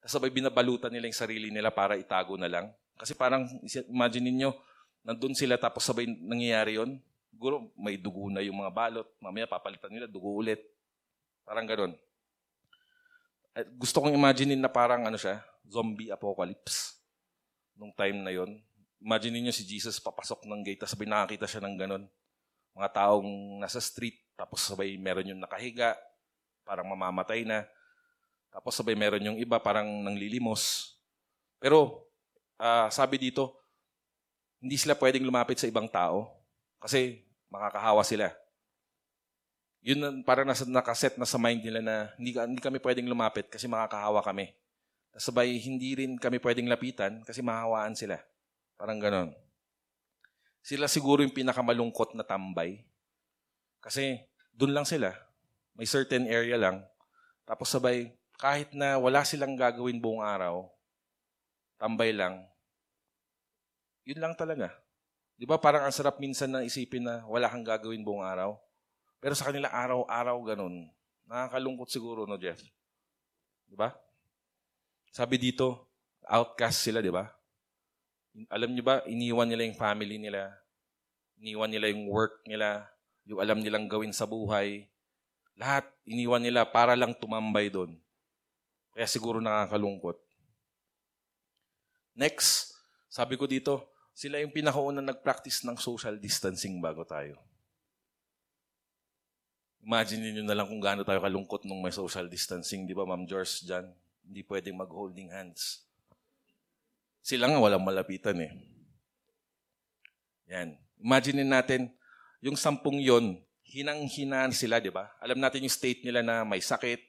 [0.04, 2.66] sabay binabalutan nila yung sarili nila para itago na lang.
[2.98, 3.46] Kasi parang,
[3.90, 4.50] imagine ninyo,
[5.04, 6.98] nandun sila tapos sabay nangyayari yon
[7.34, 9.08] Siguro may dugo na yung mga balot.
[9.18, 10.62] Mamaya papalitan nila, dugo ulit.
[11.42, 11.92] Parang ganun.
[13.50, 16.94] At gusto kong imaginein na parang ano siya, zombie apocalypse.
[17.74, 18.62] Nung time na yon
[19.04, 22.04] Imagine niyo si Jesus papasok ng gate, tapos sabay nakakita siya ng ganun.
[22.72, 25.92] Mga taong nasa street, tapos sabay meron yung nakahiga,
[26.64, 27.68] parang mamamatay na.
[28.48, 30.94] Tapos sabay meron yung iba parang nanglilimos.
[31.60, 32.08] Pero
[32.56, 33.63] uh, sabi dito,
[34.64, 36.32] hindi sila pwedeng lumapit sa ibang tao
[36.80, 37.20] Kasi
[37.52, 38.32] makakahawa sila.
[39.84, 43.52] Yun ang parang nasa nakaset na sa mind nila na hindi, hindi kami pwedeng lumapit
[43.52, 44.52] kasi makakahawa kami.
[45.16, 48.20] Sabay, hindi rin kami pwedeng lapitan kasi mahawaan sila.
[48.76, 49.32] Parang ganon.
[50.64, 52.84] Sila siguro yung pinakamalungkot na tambay.
[53.80, 54.24] Kasi
[54.56, 55.12] doon lang sila.
[55.76, 56.84] May certain area lang.
[57.44, 60.68] Tapos sabay, kahit na wala silang gagawin buong araw,
[61.76, 62.44] tambay lang,
[64.04, 64.72] yun lang talaga.
[65.34, 68.54] Di ba parang ang sarap minsan na isipin na wala kang gagawin buong araw?
[69.18, 70.86] Pero sa kanila araw-araw ganun.
[71.24, 72.60] Nakakalungkot siguro, no, Jeff?
[73.64, 73.90] Di ba?
[75.08, 75.88] Sabi dito,
[76.28, 77.24] outcast sila, di ba?
[78.52, 80.52] Alam niyo ba, iniwan nila yung family nila,
[81.40, 82.84] iniwan nila yung work nila,
[83.24, 84.84] yung alam nilang gawin sa buhay.
[85.56, 87.96] Lahat, iniwan nila para lang tumambay doon.
[88.92, 90.20] Kaya siguro nakakalungkot.
[92.14, 92.76] Next,
[93.08, 97.34] sabi ko dito, sila yung pinakauna nag-practice ng social distancing bago tayo.
[99.84, 103.28] Imagine niyo na lang kung gaano tayo kalungkot nung may social distancing, di ba, Ma'am
[103.28, 103.84] George dyan?
[104.24, 105.84] Hindi pwedeng mag-holding hands.
[107.20, 108.52] Sila nga walang malapitan eh.
[110.48, 110.72] Yan.
[110.96, 111.92] Imagine natin,
[112.40, 115.12] yung sampung yon hinang-hinaan sila, di ba?
[115.20, 117.00] Alam natin yung state nila na may sakit.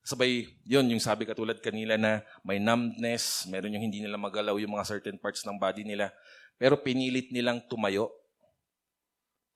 [0.00, 4.76] Sabay, yon yung sabi katulad kanila na may numbness, meron yung hindi nila magalaw yung
[4.76, 6.12] mga certain parts ng body nila.
[6.60, 8.12] Pero pinilit nilang tumayo.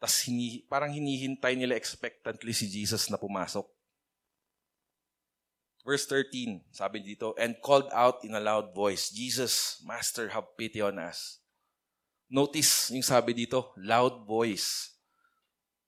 [0.00, 3.68] Tapos hini, parang hinihintay nila expectantly si Jesus na pumasok.
[5.84, 10.80] Verse 13, sabi dito, and called out in a loud voice, Jesus, Master, have pity
[10.80, 11.44] on us.
[12.24, 14.96] Notice yung sabi dito, loud voice.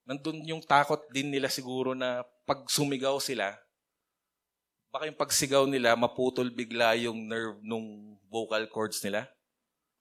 [0.05, 3.57] Nandun yung takot din nila siguro na pag sumigaw sila,
[4.93, 9.29] baka yung pagsigaw nila, maputol bigla yung nerve nung vocal cords nila.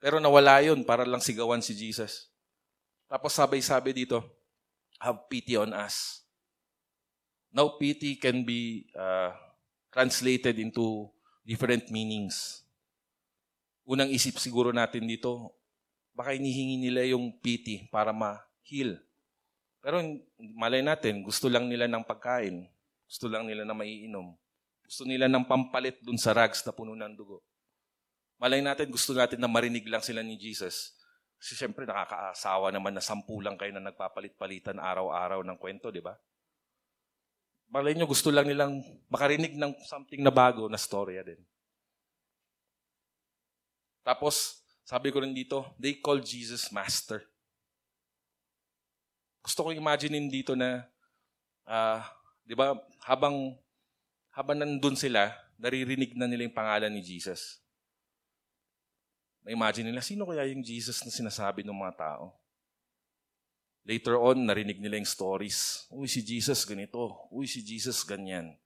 [0.06, 2.30] Pero nawala yun para lang sigawan si Jesus.
[3.10, 4.22] Tapos sabay-sabi dito,
[5.02, 6.22] have pity on us.
[7.50, 9.34] Now, pity can be uh,
[9.90, 11.10] translated into
[11.42, 12.62] different meanings.
[13.82, 15.58] Unang isip siguro natin dito,
[16.14, 19.02] baka inihingi nila yung pity para ma-heal.
[19.82, 20.06] Pero
[20.38, 22.70] malay natin, gusto lang nila ng pagkain.
[23.10, 24.38] Gusto lang nila na maiinom.
[24.86, 27.42] Gusto nila ng pampalit dun sa rags na puno ng dugo.
[28.36, 30.96] Malay natin, gusto natin na marinig lang sila ni Jesus.
[31.40, 36.16] Kasi siyempre nakakaasawa naman na sampu lang kayo na nagpapalit-palitan araw-araw ng kwento, di ba?
[37.72, 41.40] Malay nyo, gusto lang nilang makarinig ng something na bago na storya din.
[44.06, 47.26] Tapos, sabi ko rin dito, they call Jesus Master.
[49.42, 50.86] Gusto ko imaginein dito na,
[51.66, 52.06] uh,
[52.46, 53.58] di ba, habang,
[54.30, 57.65] habang nandun sila, naririnig na nila yung pangalan ni Jesus.
[59.46, 62.34] Na-imagine nila, sino kaya yung Jesus na sinasabi ng mga tao?
[63.86, 65.86] Later on, narinig nila yung stories.
[65.94, 67.30] Uy, si Jesus ganito.
[67.30, 68.58] Uy, si Jesus ganyan.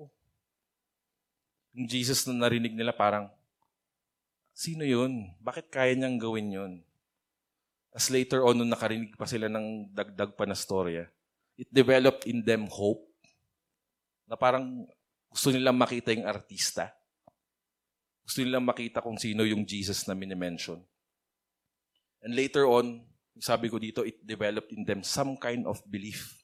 [0.00, 0.08] Oh.
[1.76, 3.28] Yung Jesus na narinig nila parang,
[4.56, 5.28] sino yun?
[5.44, 6.72] Bakit kaya niyang gawin yun?
[7.92, 11.04] As later on, nung nakarinig pa sila ng dagdag pa na storya,
[11.60, 13.04] it developed in them hope
[14.24, 14.88] na parang
[15.28, 16.96] gusto nilang makita yung artista.
[18.30, 20.78] Gusto nilang makita kung sino yung Jesus na minimension.
[22.22, 23.02] And later on,
[23.42, 26.38] sabi ko dito, it developed in them some kind of belief,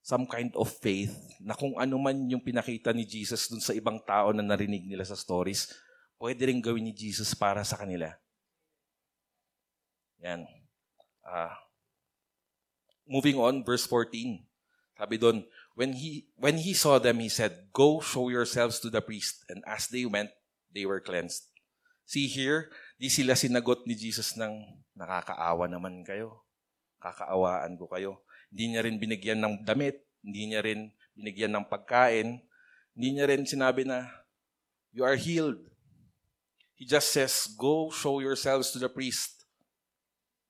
[0.00, 1.12] some kind of faith,
[1.44, 5.04] na kung ano man yung pinakita ni Jesus dun sa ibang tao na narinig nila
[5.04, 5.76] sa stories,
[6.16, 8.08] pwede rin gawin ni Jesus para sa kanila.
[10.24, 10.48] Yan.
[11.20, 11.52] Uh,
[13.04, 14.40] moving on, verse 14.
[14.96, 15.44] Sabi doon,
[15.76, 19.44] when he, when he saw them, he said, Go show yourselves to the priest.
[19.52, 20.32] And as they went,
[20.74, 21.48] they were cleansed.
[22.04, 22.68] See here,
[23.00, 24.52] di sila sinagot ni Jesus ng
[24.92, 26.44] nakakaawa naman kayo.
[27.00, 28.20] Kakaawaan ko kayo.
[28.52, 30.04] Hindi niya rin binigyan ng damit.
[30.20, 32.44] Hindi niya rin binigyan ng pagkain.
[32.92, 34.04] Hindi niya rin sinabi na,
[34.92, 35.58] you are healed.
[36.74, 39.46] He just says, go show yourselves to the priest.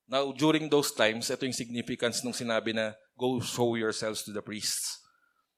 [0.05, 4.45] Now, during those times, ito yung significance nung sinabi na, go show yourselves to the
[4.45, 5.01] priests.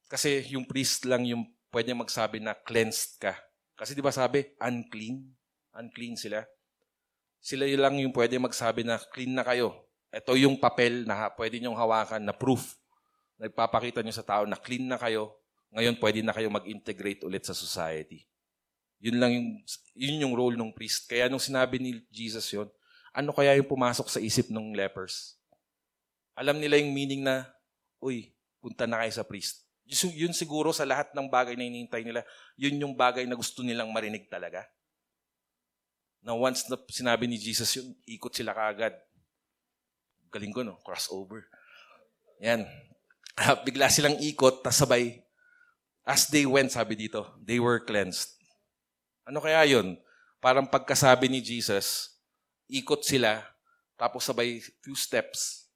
[0.06, 3.34] Kasi yung priest lang yung pwede magsabi na cleansed ka.
[3.76, 5.22] Kasi di ba sabi, unclean?
[5.76, 6.42] Unclean sila
[7.46, 9.70] sila lang yung pwede magsabi na clean na kayo.
[10.10, 12.74] Ito yung papel na pwede nyong hawakan na proof.
[13.38, 15.30] Nagpapakita nyo sa tao na clean na kayo.
[15.70, 18.26] Ngayon pwede na kayo mag-integrate ulit sa society.
[18.98, 19.48] Yun lang yung,
[19.94, 21.06] yun yung role ng priest.
[21.06, 22.66] Kaya nung sinabi ni Jesus yon
[23.14, 25.38] ano kaya yung pumasok sa isip ng lepers?
[26.34, 27.48] Alam nila yung meaning na,
[28.02, 29.65] uy, punta na kayo sa priest.
[29.86, 32.26] Yun siguro sa lahat ng bagay na inintay nila,
[32.58, 34.66] yun yung bagay na gusto nilang marinig talaga
[36.26, 38.98] na once na sinabi ni Jesus yun, ikot sila kaagad.
[40.34, 40.74] galing ko, no?
[40.82, 41.46] Crossover.
[42.42, 42.66] Yan.
[43.38, 45.22] Ah, bigla silang ikot, tas sabay,
[46.02, 48.34] as they went, sabi dito, they were cleansed.
[49.22, 49.94] Ano kaya yun?
[50.42, 52.18] Parang pagkasabi ni Jesus,
[52.66, 53.46] ikot sila,
[53.94, 55.70] tapos sabay few steps,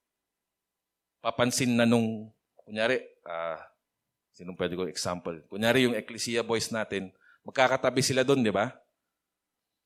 [1.22, 2.26] papansin na nung,
[2.66, 3.69] kunyari, ah,
[4.40, 5.44] sinong pwede ko example?
[5.52, 7.12] Kunyari yung Ecclesia boys natin,
[7.44, 8.72] magkakatabi sila doon, di ba?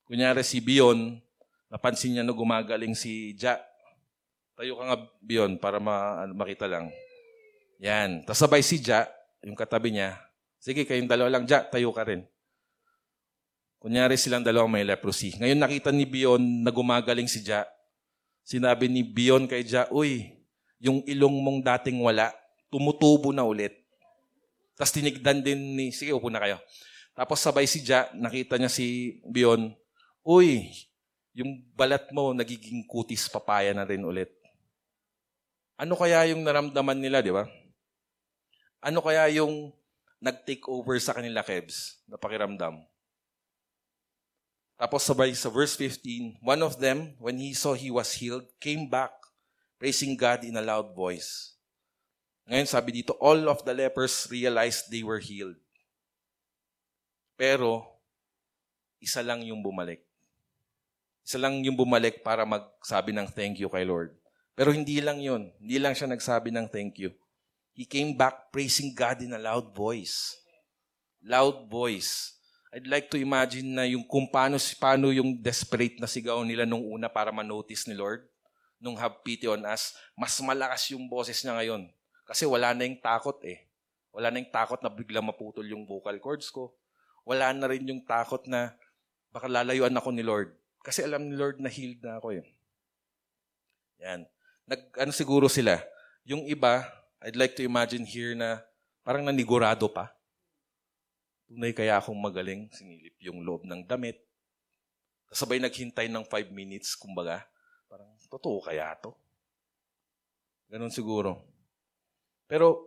[0.07, 1.19] Kunyari si Bion,
[1.67, 3.59] napansin niya na gumagaling si Ja.
[4.55, 6.87] Tayo ka nga, Bion, para ma- ano, makita lang.
[7.83, 8.23] Yan.
[8.23, 9.03] Tapos sabay si Ja,
[9.43, 10.15] yung katabi niya,
[10.63, 12.23] sige, kayong dalawa lang, Ja, tayo ka rin.
[13.83, 15.35] Kunyari silang dalawang may leprosy.
[15.35, 17.67] Ngayon nakita ni Bion na gumagaling si Ja.
[18.47, 20.31] Sinabi ni Bion kay Ja, Uy,
[20.79, 22.31] yung ilong mong dating wala,
[22.71, 23.84] tumutubo na ulit.
[24.75, 26.59] Tapos tinigdan din ni, sige, upo na kayo.
[27.15, 29.71] Tapos sabay si Ja, nakita niya si Bion,
[30.25, 30.73] Uy,
[31.37, 34.33] yung balat mo nagiging kutis papaya na rin ulit.
[35.77, 37.45] Ano kaya yung naramdaman nila, di ba?
[38.81, 39.69] Ano kaya yung
[40.17, 42.81] nag-take over sa kanila, Kebs, na pakiramdam?
[44.75, 48.89] Tapos sabay sa verse 15, one of them, when he saw he was healed, came
[48.89, 49.13] back,
[49.77, 51.54] praising God in a loud voice.
[52.45, 55.57] Ngayon sabi dito, all of the lepers realized they were healed.
[57.35, 57.83] Pero,
[59.01, 60.05] isa lang yung bumalik.
[61.25, 64.13] Isa lang yung bumalik para magsabi ng thank you kay Lord.
[64.53, 65.49] Pero hindi lang yun.
[65.57, 67.11] Hindi lang siya nagsabi ng thank you.
[67.75, 70.37] He came back praising God in a loud voice.
[71.25, 72.37] Loud voice.
[72.71, 76.83] I'd like to imagine na yung kung paano, paano yung desperate na sigaw nila nung
[76.83, 78.23] una para ma-notice ni Lord,
[78.79, 81.87] nung have pity on us, mas malakas yung boses niya ngayon.
[82.25, 83.61] Kasi wala na yung takot eh.
[84.09, 86.73] Wala na yung takot na bigla maputol yung vocal cords ko.
[87.21, 88.73] Wala na rin yung takot na
[89.29, 90.57] baka lalayuan ako ni Lord.
[90.81, 92.45] Kasi alam ni Lord na healed na ako eh.
[94.01, 94.25] Yan.
[94.65, 95.77] Nag, ano siguro sila?
[96.25, 96.85] Yung iba,
[97.21, 98.61] I'd like to imagine here na
[99.05, 100.09] parang nanigurado pa.
[101.45, 104.17] Tunay kaya akong magaling, sinilip yung loob ng damit.
[105.29, 107.45] Sabay naghintay ng five minutes, kumbaga.
[107.85, 109.13] Parang, totoo kaya to?
[110.69, 111.54] Ganon siguro.
[112.45, 112.85] Pero,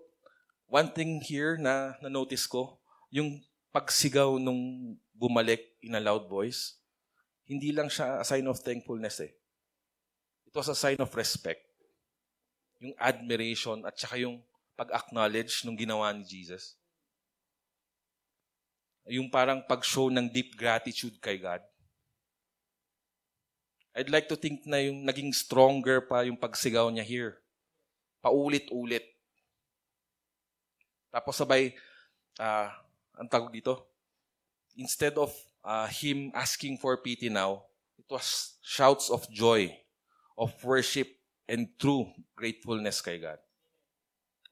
[0.70, 2.78] one thing here na na-notice ko,
[3.10, 3.42] yung
[3.74, 6.78] pagsigaw nung bumalik in a loud voice,
[7.48, 9.32] hindi lang siya a sign of thankfulness eh.
[10.46, 11.64] It was a sign of respect.
[12.78, 14.44] Yung admiration at saka yung
[14.78, 16.78] pag-acknowledge nung ginawa ni Jesus.
[19.08, 21.64] Yung parang pag-show ng deep gratitude kay God.
[23.98, 27.42] I'd like to think na yung naging stronger pa yung pagsigaw niya here.
[28.22, 29.17] Paulit-ulit.
[31.08, 31.72] Tapos sabay,
[32.38, 32.68] uh,
[33.16, 33.88] ang tawag dito,
[34.76, 35.32] instead of
[35.64, 37.64] uh, him asking for pity now,
[37.98, 39.72] it was shouts of joy,
[40.38, 41.08] of worship,
[41.48, 42.06] and true
[42.36, 43.40] gratefulness kay God.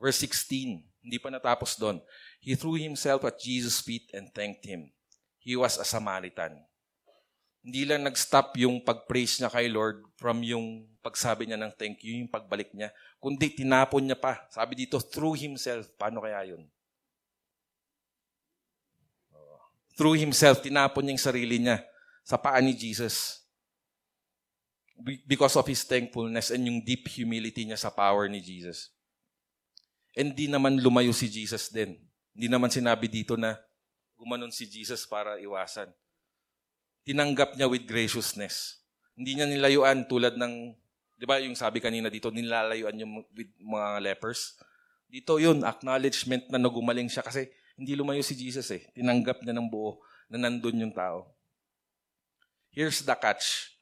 [0.00, 2.00] Verse 16, hindi pa natapos doon.
[2.40, 4.92] He threw himself at Jesus' feet and thanked him.
[5.40, 6.64] He was a Samaritan.
[7.66, 12.14] Hindi lang nag-stop yung pag-praise niya kay Lord from yung pagsabi niya ng thank you,
[12.22, 14.46] yung pagbalik niya, kundi tinapon niya pa.
[14.54, 15.90] Sabi dito, through himself.
[15.98, 16.62] Paano kaya yun?
[19.98, 21.82] Through himself, tinapon niya yung sarili niya
[22.22, 23.42] sa paa ni Jesus.
[25.26, 28.94] Because of his thankfulness and yung deep humility niya sa power ni Jesus.
[30.14, 31.98] And di naman lumayo si Jesus din.
[32.30, 33.58] Hindi naman sinabi dito na
[34.14, 35.90] gumanon si Jesus para iwasan.
[37.06, 38.82] Tinanggap niya with graciousness.
[39.14, 40.74] Hindi niya nilayuan tulad ng,
[41.14, 44.58] di ba yung sabi kanina dito, nilalayuan yung with mga lepers.
[45.06, 47.46] Dito yun, acknowledgement na nagumaling siya kasi
[47.78, 48.90] hindi lumayo si Jesus eh.
[48.90, 51.30] Tinanggap niya ng buo na nandun yung tao.
[52.74, 53.72] Here's the catch.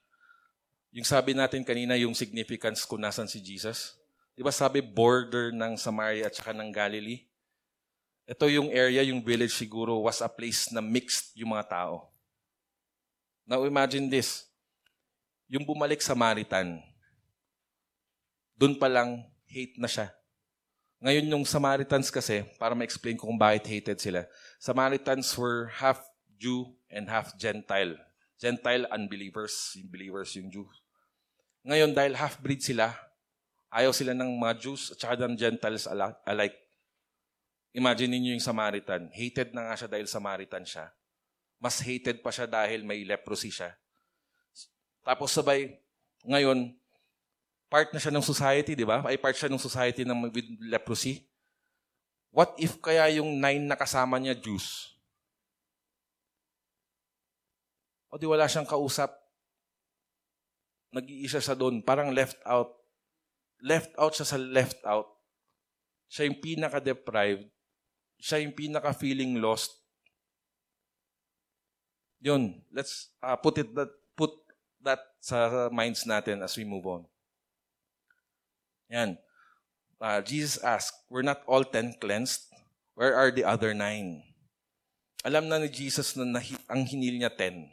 [0.95, 3.99] Yung sabi natin kanina, yung significance kung nasan si Jesus.
[4.37, 7.27] Di ba sabi border ng Samaria at saka ng Galilee?
[8.29, 12.14] Ito yung area, yung village siguro was a place na mixed yung mga tao.
[13.45, 14.49] Now imagine this.
[15.49, 16.81] Yung bumalik Samaritan,
[18.57, 20.09] doon pa lang hate na siya.
[21.05, 24.25] Ngayon yung Samaritans kasi, para ma-explain ko kung bakit hated sila,
[24.57, 26.01] Samaritans were half
[26.41, 28.01] Jew and half Gentile.
[28.41, 30.65] Gentile unbelievers, yung believers yung Jew.
[31.69, 32.97] Ngayon dahil half-breed sila,
[33.69, 35.85] ayaw sila ng mga Jews at saka ng Gentiles
[36.25, 36.57] alike.
[37.77, 39.13] Imagine niyo yung Samaritan.
[39.13, 40.89] Hated na nga siya dahil Samaritan siya.
[41.65, 43.73] Mas hated pa siya dahil may leprosy siya.
[45.01, 45.81] Tapos sabay,
[46.29, 46.77] ngayon,
[47.73, 49.01] part na siya ng society, di ba?
[49.01, 51.25] Ay part siya ng society ng with leprosy.
[52.29, 54.93] What if kaya yung nine na kasama niya, Jews?
[58.13, 59.09] O di wala siyang kausap.
[60.93, 62.77] Nag-iisa siya doon, parang left out.
[63.65, 65.09] left out siya sa left out.
[66.13, 67.49] Siya yung pinaka-deprived.
[68.21, 69.84] Siya yung pinaka-feeling lost.
[72.25, 74.33] Yun, let's uh, put it that put
[74.81, 77.05] that sa minds natin as we move on.
[78.89, 79.21] Yan.
[80.01, 82.49] Uh, Jesus asked, We're not all ten cleansed?
[82.97, 84.25] Where are the other nine?
[85.21, 87.69] Alam na ni Jesus na nahi, ang hinil niya ten.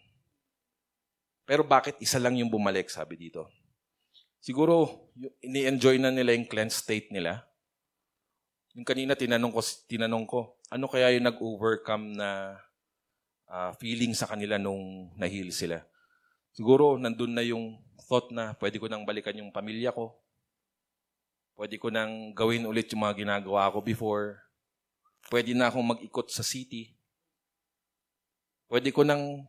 [1.48, 3.48] Pero bakit isa lang yung bumalik, sabi dito?
[4.40, 5.08] Siguro,
[5.44, 7.44] ini-enjoy na nila yung cleansed state nila.
[8.74, 12.56] Yung kanina tinanong ko, tinanong ko, ano kaya yung nag-overcome na
[13.52, 15.84] uh, feeling sa kanila nung nahil sila?
[16.56, 20.16] Siguro, nandun na yung thought na pwede ko nang balikan yung pamilya ko.
[21.60, 24.40] Pwede ko nang gawin ulit yung mga ginagawa ko before.
[25.28, 26.96] Pwede na akong mag-ikot sa city.
[28.72, 29.44] Pwede ko nang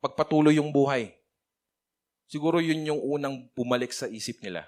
[0.00, 1.12] pagpatuloy yung buhay.
[2.28, 4.64] Siguro yun yung unang bumalik sa isip nila.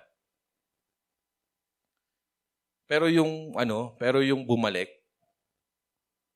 [2.85, 4.91] Pero yung ano, pero yung bumalik,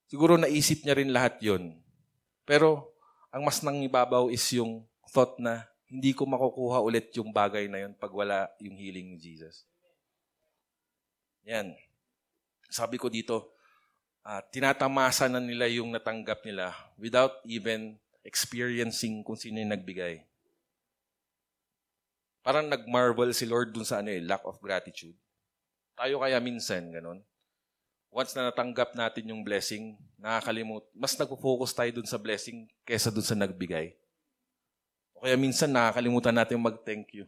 [0.07, 1.84] siguro naisip niya rin lahat yun.
[2.45, 2.93] Pero
[3.33, 7.89] ang mas nang ibabaw is yung thought na hindi ko makukuha ulit yung bagay na
[7.89, 9.65] yun pag wala yung healing ni Jesus.
[11.45, 11.77] Yan.
[12.73, 13.53] Sabi ko dito,
[14.25, 20.25] uh, tinatamasa na nila yung natanggap nila without even experiencing kung sino yung nagbigay.
[22.45, 25.17] Parang nagmarvel si Lord dun sa ano eh, lack of gratitude.
[25.97, 27.25] Tayo kaya minsan, ganun.
[28.15, 33.27] Once na natanggap natin yung blessing, nakakalimut, mas nagpo-focus tayo dun sa blessing kesa dun
[33.27, 33.91] sa nagbigay.
[35.19, 37.27] O kaya minsan nakakalimutan natin mag-thank you.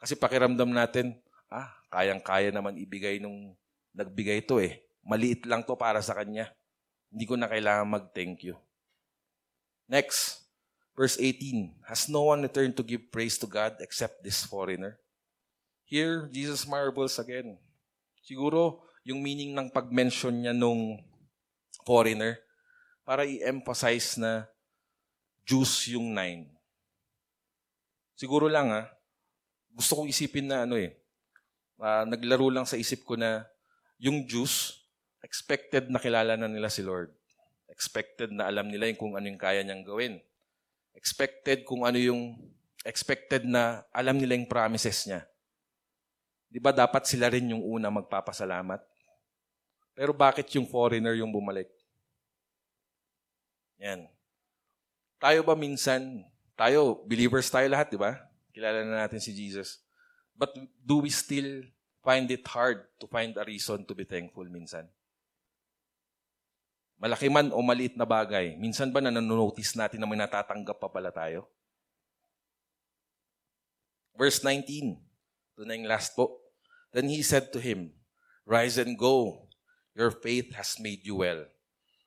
[0.00, 1.12] Kasi pakiramdam natin,
[1.52, 3.52] ah, kayang-kaya naman ibigay nung
[3.92, 4.80] nagbigay to eh.
[5.04, 6.48] Maliit lang to para sa kanya.
[7.12, 8.56] Hindi ko na kailangan mag-thank you.
[9.84, 10.40] Next,
[10.96, 11.84] verse 18.
[11.84, 14.96] Has no one returned to give praise to God except this foreigner?
[15.84, 17.60] Here, Jesus marvels again.
[18.24, 21.00] Siguro, yung meaning ng pag-mention niya nung
[21.84, 22.38] foreigner,
[23.02, 24.46] para i-emphasize na
[25.42, 26.46] Jews yung nine.
[28.14, 28.86] Siguro lang ha,
[29.72, 30.94] gusto kong isipin na ano eh,
[31.80, 33.48] uh, naglaro lang sa isip ko na
[33.96, 34.84] yung Jews,
[35.24, 37.10] expected na kilala na nila si Lord.
[37.70, 40.20] Expected na alam nila yung kung ano yung kaya niyang gawin.
[40.92, 42.36] Expected kung ano yung,
[42.84, 45.24] expected na alam nila yung promises niya.
[46.50, 48.89] Di ba dapat sila rin yung una magpapasalamat?
[49.94, 51.68] Pero bakit yung foreigner yung bumalik?
[53.80, 54.06] Yan.
[55.20, 56.24] Tayo ba minsan,
[56.56, 58.16] tayo, believers tayo lahat, di ba?
[58.52, 59.80] Kilala na natin si Jesus.
[60.36, 61.68] But do we still
[62.00, 64.88] find it hard to find a reason to be thankful minsan?
[67.00, 71.08] Malaki man o maliit na bagay, minsan ba nanonotice natin na may natatanggap pa pala
[71.08, 71.48] tayo?
[74.12, 76.36] Verse 19, ito na yung last po.
[76.92, 77.96] Then he said to him,
[78.44, 79.48] Rise and go,
[80.00, 81.44] your faith has made you well.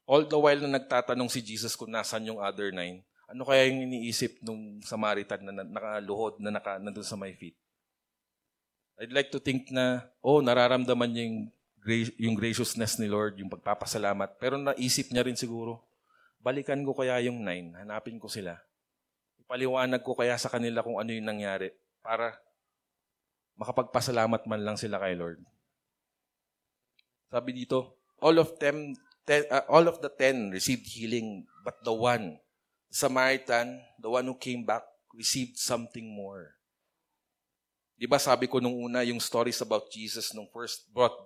[0.09, 3.85] All the while na nagtatanong si Jesus kung nasan yung other nine, ano kaya yung
[3.85, 7.53] iniisip nung Samaritan na nakaluhod na naka, nandun sa my feet?
[8.97, 11.39] I'd like to think na, oh, nararamdaman niya yung
[12.15, 14.39] yung graciousness ni Lord, yung pagpapasalamat.
[14.39, 15.83] Pero naisip niya rin siguro,
[16.39, 18.55] balikan ko kaya yung nine, hanapin ko sila.
[19.43, 22.39] Ipaliwanag ko kaya sa kanila kung ano yung nangyari para
[23.59, 25.43] makapagpasalamat man lang sila kay Lord.
[27.33, 28.93] Sabi dito, all of them,
[29.25, 32.37] ten, uh, all of the ten received healing, but the one,
[32.93, 34.85] the Samaritan, the one who came back,
[35.17, 36.53] received something more.
[37.97, 41.17] Di ba sabi ko nung una, yung stories about Jesus nung first brought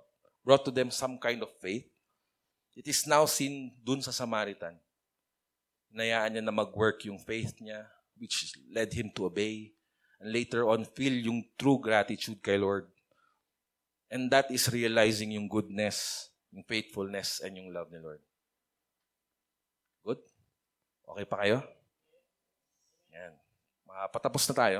[0.47, 1.83] brought to them some kind of faith.
[2.71, 4.79] It is now seen dun sa Samaritan.
[5.91, 7.83] Nayaan niya na mag-work yung faith niya,
[8.15, 9.75] which led him to obey.
[10.23, 12.87] And later on, feel yung true gratitude kay Lord.
[14.07, 18.23] And that is realizing yung goodness, yung faithfulness, and yung love ni Lord.
[20.07, 20.23] Good?
[21.07, 21.59] Okay pa kayo?
[23.11, 23.35] Yan.
[24.11, 24.79] Patapos na tayo.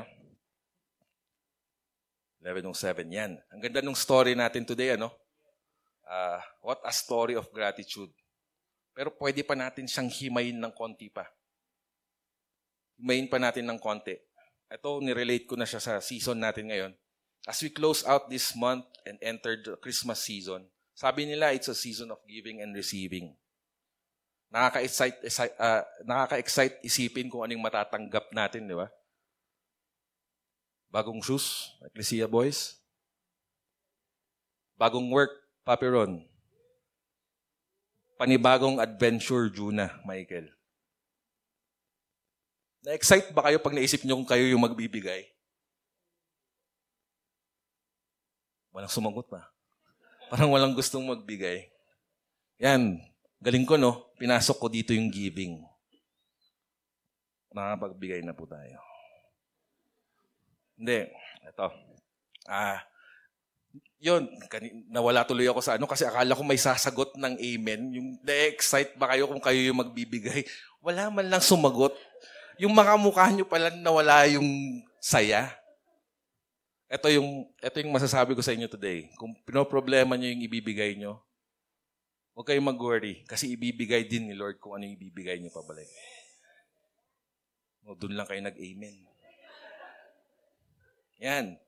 [2.40, 3.04] 11.07.
[3.12, 3.32] Yan.
[3.52, 5.12] Ang ganda ng story natin today, ano?
[6.08, 8.08] Uh, what a story of gratitude.
[8.96, 11.28] Pero pwede pa natin siyang himayin ng konti pa.
[12.96, 14.16] Himayin pa natin ng konti.
[14.72, 16.92] Ito, nirelate ko na siya sa season natin ngayon.
[17.48, 21.74] As we close out this month and enter the Christmas season, sabi nila it's a
[21.74, 23.32] season of giving and receiving.
[24.52, 25.16] Nakaka-excite,
[25.56, 28.92] uh, nakaka-excite isipin kung anong matatanggap natin, di ba?
[30.92, 32.76] Bagong shoes, Ecclesia Boys.
[34.76, 35.32] Bagong work,
[35.64, 36.28] Papiron.
[38.20, 40.52] Panibagong adventure, Juna, Michael.
[42.84, 45.28] Na-excite ba kayo pag naisip nyo kung kayo yung magbibigay?
[48.78, 49.42] Walang sumagot pa.
[50.30, 51.66] Parang walang gustong magbigay.
[52.62, 53.02] Yan.
[53.42, 54.14] Galing ko, no?
[54.22, 55.66] Pinasok ko dito yung giving.
[57.50, 58.78] Nakapagbigay na po tayo.
[60.78, 61.10] Hindi.
[61.42, 61.74] Ito.
[62.46, 62.86] Ah,
[63.98, 64.30] yun,
[64.94, 67.80] nawala tuloy ako sa ano kasi akala ko may sasagot ng amen.
[67.98, 70.46] Yung na-excite ba kayo kung kayo yung magbibigay?
[70.78, 71.98] Wala man lang sumagot.
[72.62, 74.46] Yung mga mukha nyo pala nawala yung
[75.02, 75.50] saya.
[76.88, 79.12] Ito yung, ito yung masasabi ko sa inyo today.
[79.20, 81.20] Kung pinoproblema nyo yung ibibigay nyo,
[82.32, 85.88] huwag kayong mag-worry kasi ibibigay din ni Lord kung ano yung ibibigay nyo pabalik.
[87.84, 89.04] O, doon lang kayo nag-amen.
[91.20, 91.60] Yan.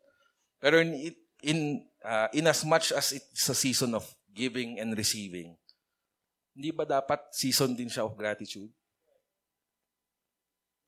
[0.57, 1.13] Pero in,
[1.45, 1.59] in,
[2.01, 5.53] uh, in as much as it's a season of giving and receiving,
[6.57, 8.73] hindi ba dapat season din siya of gratitude?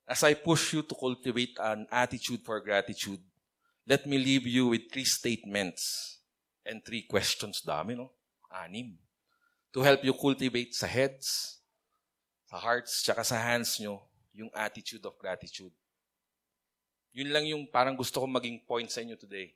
[0.09, 3.21] As I push you to cultivate an attitude for gratitude,
[3.87, 6.19] let me leave you with three statements
[6.67, 7.63] and three questions.
[7.67, 8.11] Dami, no?
[8.51, 8.99] Anim.
[9.73, 11.59] To help you cultivate sa heads,
[12.47, 14.05] sa hearts, tsaka sa hands nyo,
[14.37, 15.73] yung attitude of gratitude.
[17.13, 19.53] Yun lang yung parang gusto kong maging point sa inyo today.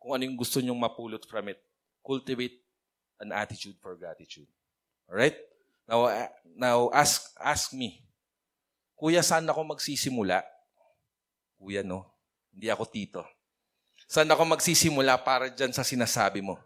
[0.00, 1.60] Kung ano yung gusto nyong mapulot from it.
[2.04, 2.64] Cultivate
[3.20, 4.48] an attitude for gratitude.
[5.08, 5.36] Alright?
[5.88, 8.04] Now, uh, now ask, ask me,
[8.98, 10.42] Kuya, saan ako magsisimula?
[11.56, 12.08] Kuya, no?
[12.52, 13.22] Hindi ako tito.
[14.08, 16.56] Saan ako magsisimula para dyan sa sinasabi mo?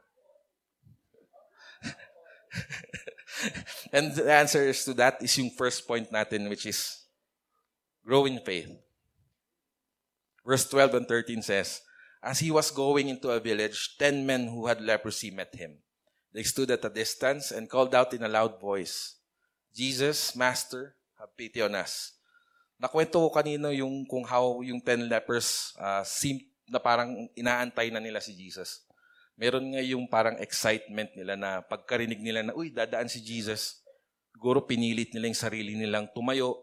[3.91, 7.03] And the answers to that is yung first point natin, which is
[8.07, 8.71] grow in faith.
[10.47, 11.83] Verse 12 and 13 says,
[12.23, 15.83] As he was going into a village, ten men who had leprosy met him.
[16.31, 19.19] They stood at a distance and called out in a loud voice,
[19.75, 22.15] Jesus, Master, have pity on us.
[22.79, 27.99] Nakwento ko kanino yung kung how yung ten lepers uh, seemed na parang inaantay na
[27.99, 28.85] nila si Jesus.
[29.35, 33.81] Meron nga yung parang excitement nila na pagkarinig nila na, uy, dadaan si Jesus.
[34.33, 36.63] Siguro pinilit nila yung sarili nilang tumayo,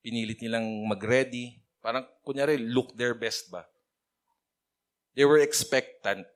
[0.00, 1.58] pinilit nilang mag-ready.
[1.82, 3.66] Parang, kunyari, look their best ba?
[5.18, 6.26] They were expectant.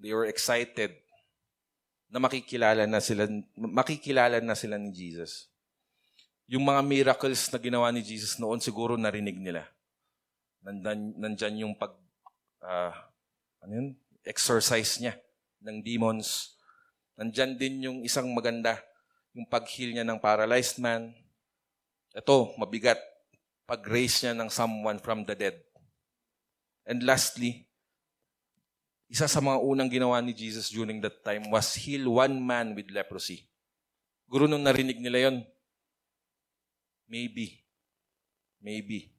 [0.00, 0.92] They were excited
[2.06, 3.26] na makikilala na sila
[3.58, 5.50] makikilala na sila ni Jesus
[6.46, 9.66] yung mga miracles na ginawa ni Jesus noon, siguro narinig nila.
[10.66, 11.94] Nandan, nandyan yung pag,
[12.66, 12.90] uh,
[13.62, 13.88] ano yun?
[14.26, 15.14] Exercise niya
[15.62, 16.58] ng demons.
[17.14, 18.74] Nandyan din yung isang maganda,
[19.30, 21.14] yung pag-heal niya ng paralyzed man.
[22.10, 22.98] Ito, mabigat.
[23.62, 25.54] Pag-raise niya ng someone from the dead.
[26.82, 27.70] And lastly,
[29.06, 32.90] isa sa mga unang ginawa ni Jesus during that time was heal one man with
[32.90, 33.46] leprosy.
[34.26, 35.46] Guro nung narinig nila yon,
[37.06, 37.62] Maybe.
[38.58, 39.15] Maybe.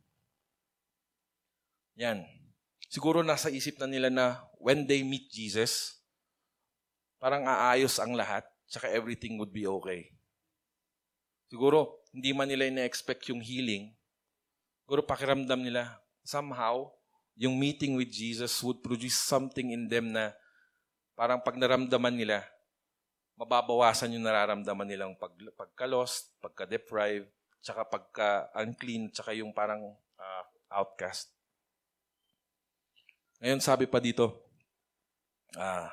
[1.97, 2.21] Yan.
[2.87, 5.97] Siguro nasa isip na nila na when they meet Jesus,
[7.17, 10.13] parang aayos ang lahat, tsaka everything would be okay.
[11.49, 13.91] Siguro, hindi man nila ina-expect yung healing.
[14.85, 16.87] Siguro pakiramdam nila, somehow,
[17.37, 20.33] yung meeting with Jesus would produce something in them na
[21.17, 22.45] parang pag naramdaman nila,
[23.37, 27.29] mababawasan yung nararamdaman nilang pag, pagka-lost, pagka-deprive,
[27.61, 30.43] tsaka pagka-unclean, tsaka yung parang uh,
[30.73, 31.36] outcast.
[33.41, 34.33] Ngayon sabi pa dito,
[35.57, 35.89] uh,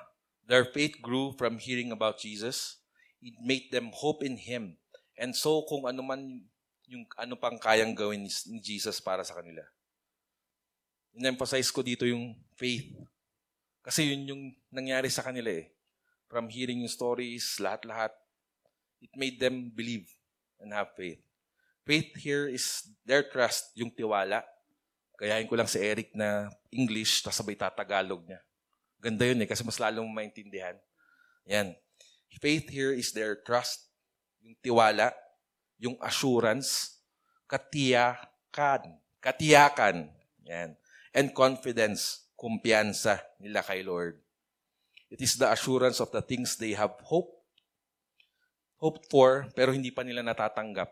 [0.48, 2.80] their faith grew from hearing about Jesus.
[3.20, 4.80] It made them hope in Him.
[5.16, 6.44] And so kung ano man
[6.88, 9.64] yung ano pang kayang gawin ni Jesus para sa kanila.
[11.16, 12.90] In-emphasize ko dito yung faith.
[13.84, 15.72] Kasi yun yung nangyari sa kanila eh.
[16.28, 18.12] From hearing yung stories, lahat-lahat,
[19.00, 20.08] it made them believe
[20.58, 21.20] and have faith.
[21.84, 24.40] Faith here is their trust, yung tiwala.
[25.14, 28.42] Kayahin ko lang si Eric na English, tapos sabay tatagalog niya.
[28.98, 30.74] Ganda yun eh, kasi mas lalong maintindihan.
[31.46, 31.76] Yan.
[32.42, 33.86] Faith here is their trust,
[34.42, 35.14] yung tiwala,
[35.78, 36.98] yung assurance,
[37.46, 40.10] katiyakan, katiyakan,
[40.42, 40.74] yan.
[41.14, 44.18] And confidence, kumpiyansa nila kay Lord.
[45.14, 47.30] It is the assurance of the things they have hope,
[48.82, 50.90] hoped for, pero hindi pa nila natatanggap.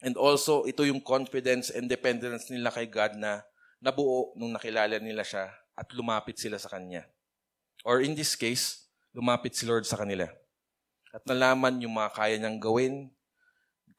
[0.00, 3.44] And also, ito yung confidence and dependence nila kay God na
[3.84, 7.04] nabuo nung nakilala nila siya at lumapit sila sa Kanya.
[7.84, 10.28] Or in this case, lumapit si Lord sa kanila.
[11.12, 12.94] At nalaman yung mga kaya niyang gawin,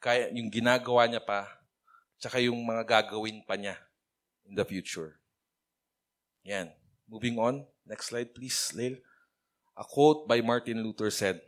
[0.02, 1.46] kaya, yung ginagawa niya pa,
[2.18, 3.78] tsaka yung mga gagawin pa niya
[4.46, 5.22] in the future.
[6.42, 6.74] Yan.
[7.06, 7.62] Moving on.
[7.86, 8.98] Next slide, please, Lail.
[9.78, 11.38] A quote by Martin Luther said,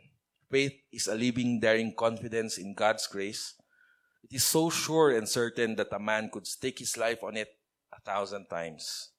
[0.47, 3.59] Faith is a living, daring confidence in God's grace
[4.25, 7.53] It is so sure and certain that a man could stake his life on it
[7.93, 9.13] a thousand times.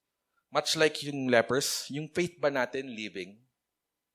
[0.51, 3.35] much like yung lepers, yung faith ba natin living?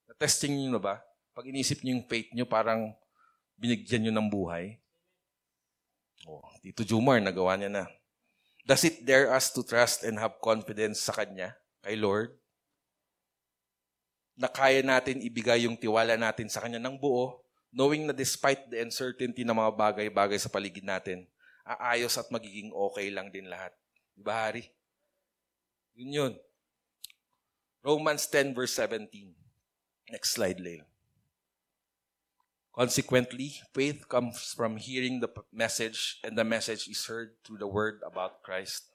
[0.09, 0.97] Na-testing nyo na ba?
[1.33, 2.93] Pag inisip nyo yung faith nyo, parang
[3.57, 4.81] binigyan nyo ng buhay.
[6.29, 7.85] Oh, Tito Jumar, nagawa niya na.
[8.63, 12.31] Does it dare us to trust and have confidence sa Kanya, kay Lord?
[14.39, 17.42] Na kaya natin ibigay yung tiwala natin sa Kanya ng buo,
[17.73, 21.25] knowing na despite the uncertainty ng mga bagay-bagay sa paligid natin,
[21.65, 23.73] aayos at magiging okay lang din lahat.
[24.13, 24.69] Di ba, Hari?
[25.97, 26.35] Yun yun.
[27.83, 29.33] Romans 10 verse 17.
[30.13, 30.85] Next slide, Leil.
[32.73, 38.01] Consequently, faith comes from hearing the message, and the message is heard through the word
[38.01, 38.89] about Christ.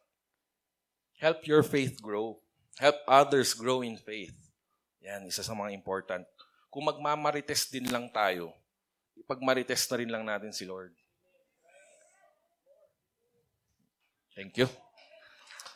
[1.22, 2.42] Help your faith grow.
[2.82, 4.34] Help others grow in faith.
[5.06, 6.26] Yan, isa sa mga important.
[6.74, 8.54] Kung magmamarites din lang tayo,
[9.20, 10.94] ipagmarites na rin lang natin si Lord.
[14.38, 14.70] Thank you.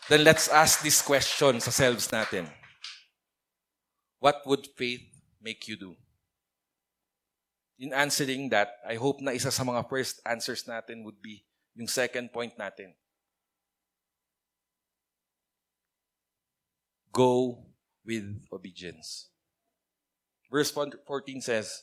[0.05, 2.45] Then let's ask this question sa selves natin.
[4.21, 5.01] What would faith
[5.41, 5.97] make you do?
[7.81, 11.41] In answering that, I hope na isa sa mga first answers natin would be
[11.73, 12.93] yung second point natin.
[17.09, 17.65] Go
[18.05, 19.33] with obedience.
[20.53, 21.01] Verse 14
[21.41, 21.81] says,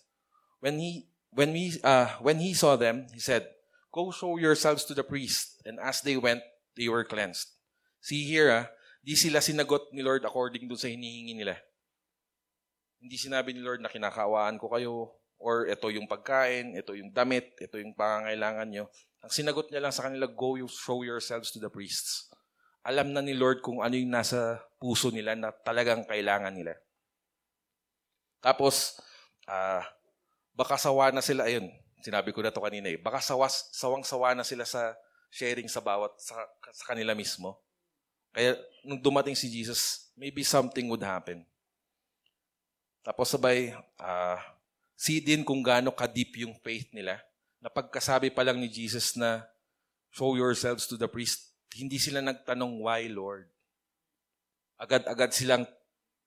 [0.62, 3.48] when he when we uh, when he saw them, he said,
[3.92, 6.44] "Go show yourselves to the priest." And as they went,
[6.76, 7.52] they were cleansed.
[8.00, 8.64] See here, ah,
[9.02, 11.58] di sila sinagot ni Lord according dun sa hinihingi nila.
[12.98, 14.94] Hindi sinabi ni Lord na kinakawaan ko kayo,
[15.38, 18.84] or ito yung pagkain, ito yung damit, ito yung pangangailangan nyo.
[19.22, 22.30] Ang sinagot niya lang sa kanila, go you show yourselves to the priests.
[22.86, 26.74] Alam na ni Lord kung ano yung nasa puso nila na talagang kailangan nila.
[28.38, 28.98] Tapos,
[29.50, 29.82] ah,
[30.58, 31.70] baka sawa na sila, ayun,
[32.02, 34.98] sinabi ko na to kanina eh, baka sawas, sawang-sawa na sila sa
[35.30, 36.34] sharing sa bawat, sa,
[36.74, 37.62] sa kanila mismo.
[38.34, 41.46] Kaya, nung dumating si Jesus, maybe something would happen.
[43.06, 43.70] Tapos sabay,
[44.02, 44.42] ah,
[44.98, 47.22] see din kung gaano ka-deep yung faith nila.
[47.62, 49.46] Na pagkasabi pa lang ni Jesus na,
[50.10, 53.46] show yourselves to the priest, hindi sila nagtanong, why Lord?
[54.74, 55.64] Agad-agad silang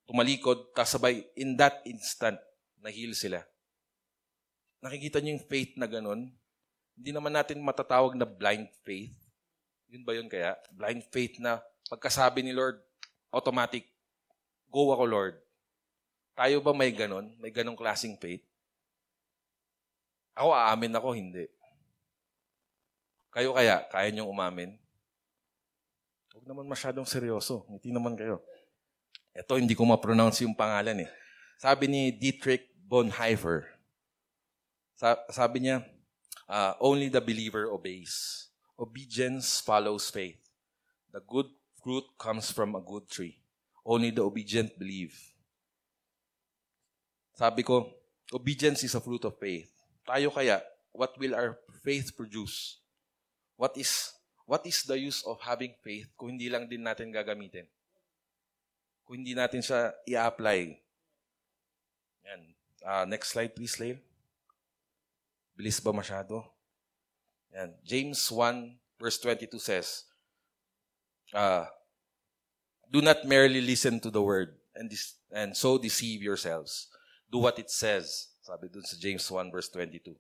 [0.08, 2.40] tumalikod, tapos sabay, in that instant,
[2.80, 3.44] nahil sila.
[4.82, 6.34] Nakikita niyo yung faith na ganun?
[6.98, 9.14] Hindi naman natin matatawag na blind faith.
[9.94, 10.58] Yun ba yun kaya?
[10.74, 12.82] Blind faith na pagkasabi ni Lord,
[13.30, 13.86] automatic,
[14.74, 15.36] go ako Lord.
[16.34, 17.30] Tayo ba may ganon?
[17.38, 18.42] May ganong klaseng faith?
[20.34, 21.46] Ako, aamin ako, hindi.
[23.32, 24.80] Kayo kaya, kaya niyong umamin?
[26.32, 27.68] Huwag naman masyadong seryoso.
[27.68, 28.40] Ngiti naman kayo.
[29.36, 31.10] Ito, hindi ko ma-pronounce yung pangalan eh.
[31.60, 33.68] Sabi ni Dietrich Bonhoeffer,
[35.34, 35.82] sabi niya,
[36.46, 38.48] uh, only the believer obeys.
[38.78, 40.38] Obedience follows faith.
[41.10, 41.50] The good
[41.82, 43.42] fruit comes from a good tree.
[43.82, 45.18] Only the obedient believe.
[47.34, 47.90] Sabi ko,
[48.30, 49.74] obedience is a fruit of faith.
[50.06, 50.62] Tayo kaya,
[50.94, 52.78] what will our faith produce?
[53.58, 54.14] What is
[54.46, 57.66] what is the use of having faith kung hindi lang din natin gagamitin?
[59.06, 60.78] Kung hindi natin siya i-apply.
[62.30, 62.42] Yan.
[62.86, 63.98] Ah, next slide please, Lael.
[65.62, 66.42] Bilis ba masyado?
[67.54, 67.70] Yan.
[67.86, 70.10] James 1 verse 22 says,
[71.38, 71.70] uh,
[72.90, 76.90] Do not merely listen to the word and, dis- and so deceive yourselves.
[77.30, 78.34] Do what it says.
[78.42, 80.18] Sabi dun sa James 1 verse 22.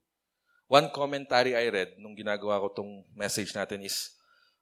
[0.70, 4.14] One commentary I read nung ginagawa ko tong message natin is,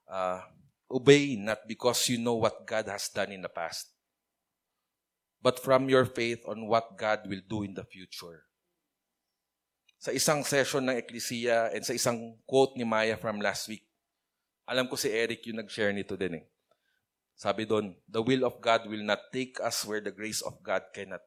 [0.08, 0.40] uh,
[0.88, 3.92] Obey not because you know what God has done in the past,
[5.44, 8.49] but from your faith on what God will do in the future.
[10.00, 13.84] Sa isang session ng Ecclesia and sa isang quote ni Maya from last week,
[14.64, 16.46] alam ko si Eric yung nag-share nito din eh.
[17.36, 20.88] Sabi doon, the will of God will not take us where the grace of God
[20.96, 21.24] cannot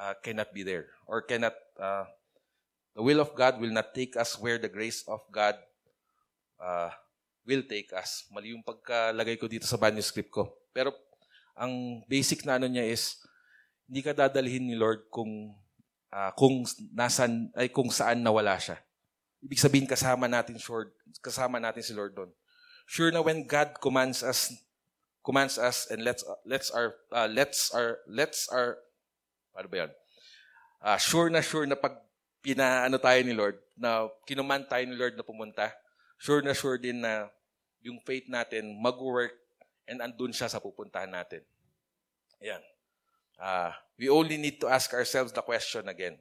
[0.00, 2.04] uh, cannot be there or cannot uh,
[2.96, 5.56] the will of God will not take us where the grace of God
[6.60, 6.92] uh,
[7.48, 8.24] will take us.
[8.32, 10.52] Mali yung pagkalagay ko dito sa manuscript ko.
[10.72, 10.96] Pero
[11.56, 13.20] ang basic na ano niya is
[13.84, 15.52] hindi ka dadalhin ni Lord kung
[16.14, 16.62] uh, kung
[16.94, 18.78] nasan ay kung saan nawala siya.
[19.42, 22.30] Ibig sabihin kasama natin sure, kasama natin si Lord doon.
[22.86, 24.54] Sure na when God commands us
[25.26, 28.78] commands us and let's let's our uh, let's our let's our
[29.58, 29.92] ano ba 'yan?
[30.84, 31.96] Uh, sure na sure na pag
[32.44, 35.72] pinaano tayo ni Lord, na kinuman tayo ni Lord na pumunta,
[36.20, 37.32] sure na sure din na
[37.80, 39.32] yung faith natin mag-work
[39.88, 41.40] and andun siya sa pupuntahan natin.
[42.44, 42.60] Ayan.
[43.40, 46.18] Uh, we only need to ask ourselves the question again.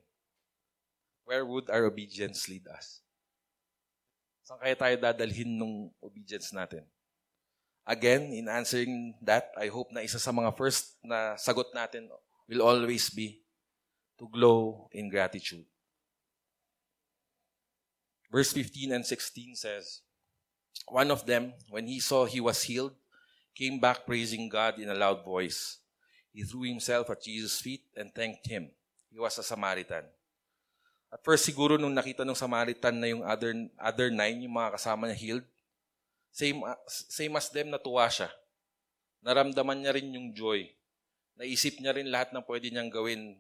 [1.26, 3.00] Where would our obedience lead us?
[4.44, 6.84] Saan kaya tayo dadalhin nung obedience natin?
[7.88, 12.12] Again, in answering that, I hope na isa sa mga first na sagot natin
[12.48, 13.44] will always be
[14.20, 15.68] to glow in gratitude.
[18.32, 20.02] Verse 15 and 16 says,
[20.88, 22.96] One of them, when he saw he was healed,
[23.54, 25.83] came back praising God in a loud voice.
[26.34, 28.74] He threw himself at Jesus' feet and thanked him.
[29.14, 30.10] He was a Samaritan.
[31.14, 35.06] At first, siguro nung nakita ng Samaritan na yung other, other nine, yung mga kasama
[35.06, 35.48] niya healed,
[36.34, 38.34] same, same as them, natuwa siya.
[39.22, 40.66] Naramdaman niya rin yung joy.
[41.38, 43.38] Naisip niya rin lahat ng pwede niyang gawin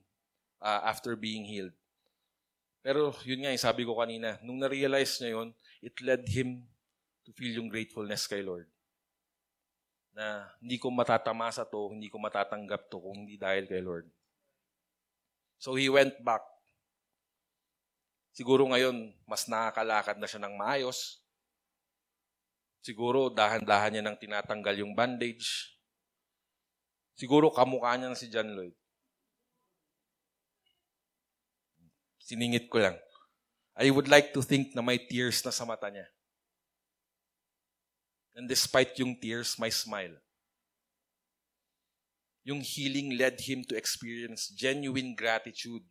[0.61, 1.73] uh, after being healed.
[2.85, 5.49] Pero yun nga, sabi ko kanina, nung na-realize niya yun,
[5.81, 6.61] it led him
[7.25, 8.69] to feel yung gratefulness kay Lord.
[10.13, 14.05] Na hindi ko matatamasa to, hindi ko matatanggap to kung hindi dahil kay Lord.
[15.57, 16.45] So he went back.
[18.33, 21.21] Siguro ngayon, mas nakakalakad na siya ng maayos.
[22.83, 25.77] Siguro dahan-dahan niya nang tinatanggal yung bandage.
[27.15, 28.75] Siguro kamukha niya na si John Lloyd.
[32.19, 32.97] Siningit ko lang.
[33.79, 36.05] I would like to think na may tears na sa mata niya.
[38.33, 40.17] And despite yung tears, may smile.
[42.43, 45.85] Yung healing led him to experience genuine gratitude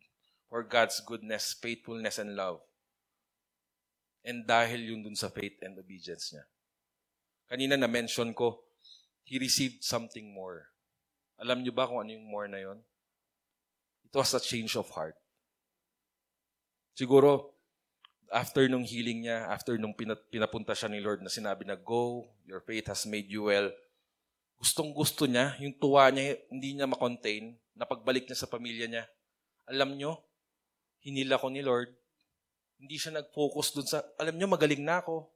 [0.51, 2.61] for God's goodness, faithfulness, and love.
[4.21, 6.45] And dahil yun dun sa faith and obedience niya.
[7.49, 8.61] Kanina na-mention ko,
[9.25, 10.69] he received something more.
[11.41, 12.79] Alam niyo ba kung ano yung more na yon?
[14.05, 15.17] It was a change of heart.
[16.93, 17.52] Siguro,
[18.33, 19.93] after nung healing niya, after nung
[20.33, 23.69] pinapunta siya ni Lord na sinabi na, Go, your faith has made you well,
[24.57, 29.05] gustong gusto niya, yung tuwa niya, hindi niya makontain, na pagbalik niya sa pamilya niya.
[29.69, 30.17] Alam niyo,
[31.05, 31.93] hinila ko ni Lord,
[32.81, 35.29] hindi siya nag-focus dun sa, alam niyo, magaling na ako.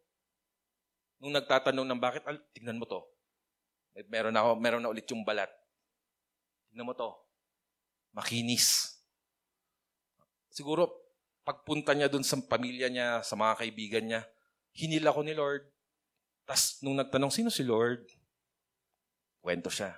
[1.21, 3.05] Nung nagtatanong ng bakit, al, tignan mo to.
[4.09, 5.49] Meron na, ako, meron na ulit yung balat.
[6.69, 7.13] Tignan mo to.
[8.13, 8.97] Makinis.
[10.49, 11.06] Siguro,
[11.47, 14.21] pagpunta niya dun sa pamilya niya, sa mga kaibigan niya,
[14.75, 15.63] hinila ko ni Lord.
[16.43, 18.03] Tapos nung nagtanong, sino si Lord?
[19.39, 19.95] Kwento siya.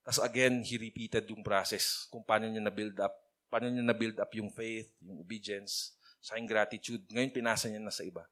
[0.00, 3.12] Tapos again, he repeated yung process kung paano niya na-build up.
[3.52, 7.04] Paano niya na-build up yung faith, yung obedience, sa gratitude.
[7.12, 8.24] Ngayon, pinasa niya na sa iba.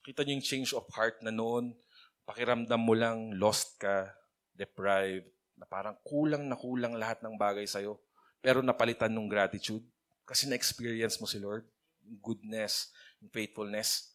[0.00, 1.76] Kita niyo yung change of heart na noon,
[2.24, 4.08] pakiramdam mo lang, lost ka,
[4.56, 5.28] deprived,
[5.60, 8.00] na parang kulang na kulang lahat ng bagay sa'yo.
[8.40, 9.84] Pero napalitan ng gratitude.
[10.22, 11.66] Kasi na-experience mo si Lord,
[12.06, 14.14] yung goodness, yung faithfulness.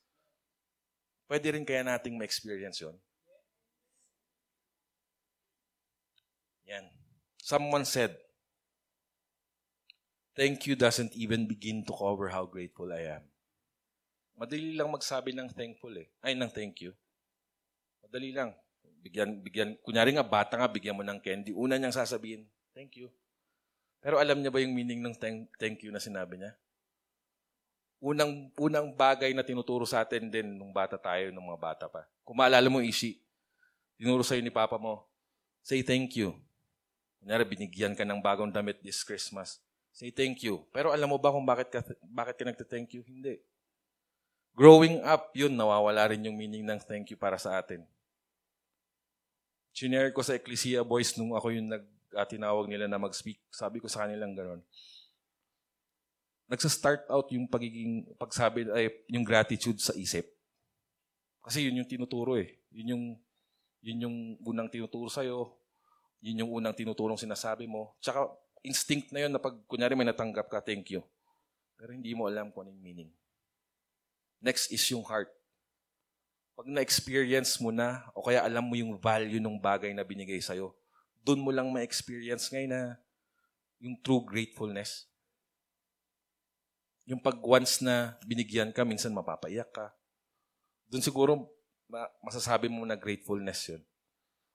[1.28, 2.96] Pwede rin kaya nating ma-experience yon.
[6.68, 6.88] Yan.
[7.40, 8.16] Someone said,
[10.38, 13.26] Thank you doesn't even begin to cover how grateful I am.
[14.38, 16.14] Madali lang magsabi ng thankful eh.
[16.22, 16.94] Ay, ng thank you.
[18.06, 18.54] Madali lang.
[19.02, 21.58] Bigyan, bigyan, kunyari nga, bata nga, bigyan mo ng candy.
[21.58, 22.46] Una niyang sasabihin,
[22.78, 23.10] thank you.
[24.02, 25.15] Pero alam niya ba yung meaning ng
[25.57, 26.53] thank, you na sinabi niya?
[27.98, 32.06] Unang, unang bagay na tinuturo sa atin din nung bata tayo, nung mga bata pa.
[32.22, 33.18] Kung maalala mo, Ishi,
[33.98, 35.10] tinuro sa'yo ni Papa mo,
[35.65, 36.38] say thank you.
[37.18, 39.57] Kunyari, binigyan ka ng bagong damit this Christmas.
[39.90, 40.61] Say thank you.
[40.69, 43.02] Pero alam mo ba kung bakit ka, bakit ka nagte-thank you?
[43.02, 43.41] Hindi.
[44.53, 47.82] Growing up, yun, nawawala rin yung meaning ng thank you para sa atin.
[49.74, 53.82] Chinare ko sa Ecclesia Boys nung ako yung nag uh, tinawag nila na mag-speak, sabi
[53.82, 54.62] ko sa kanilang gano'n.
[56.48, 60.32] Nagsa-start out yung pagiging, pagsabi, ay, yung gratitude sa isip.
[61.44, 62.56] Kasi yun yung tinuturo eh.
[62.72, 63.04] Yun yung,
[63.84, 64.18] yun yung
[64.48, 65.60] unang tinuturo sa'yo.
[66.24, 67.96] Yun yung unang tinutulong sinasabi mo.
[68.00, 68.32] Tsaka,
[68.64, 71.04] instinct na yun na pag, kunyari may natanggap ka, thank you.
[71.76, 73.12] Pero hindi mo alam kung anong meaning.
[74.40, 75.28] Next is yung heart.
[76.58, 80.74] Pag na-experience mo na, o kaya alam mo yung value ng bagay na binigay sa'yo,
[81.28, 82.82] doon mo lang ma-experience ngayon na
[83.84, 85.12] yung true gratefulness.
[87.04, 89.91] Yung pag once na binigyan ka, minsan mapapaiyak ka.
[90.88, 91.32] Doon siguro
[92.24, 93.84] masasabi mo na gratefulness yun.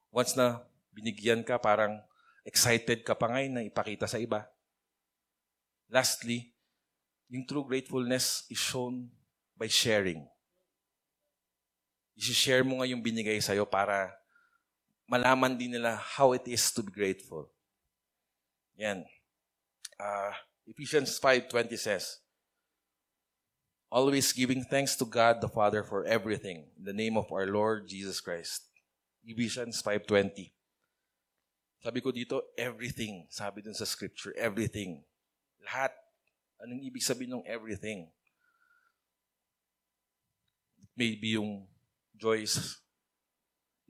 [0.08, 0.64] Once na
[0.96, 2.00] binigyan ka, parang
[2.44, 4.48] excited ka pa ngayon na ipakita sa iba.
[5.92, 6.56] Lastly,
[7.28, 9.12] yung true gratefulness is shown
[9.56, 10.24] by sharing.
[12.16, 14.12] I-share mo nga yung binigay sa'yo para
[15.08, 17.48] malaman din nila how it is to be grateful.
[18.76, 19.04] Yan.
[20.00, 20.32] Uh,
[20.66, 22.18] Ephesians 5.20 says,
[23.92, 27.86] Always giving thanks to God the Father for everything in the name of our Lord
[27.86, 28.72] Jesus Christ.
[29.22, 30.50] Ephesians 5.20
[31.82, 33.26] Sabi ko dito, everything.
[33.26, 35.02] Sabi dun sa scripture, everything.
[35.66, 35.90] Lahat.
[36.62, 38.06] Anong ibig sabihin ng everything?
[40.94, 41.66] Maybe yung
[42.14, 42.78] Joyce,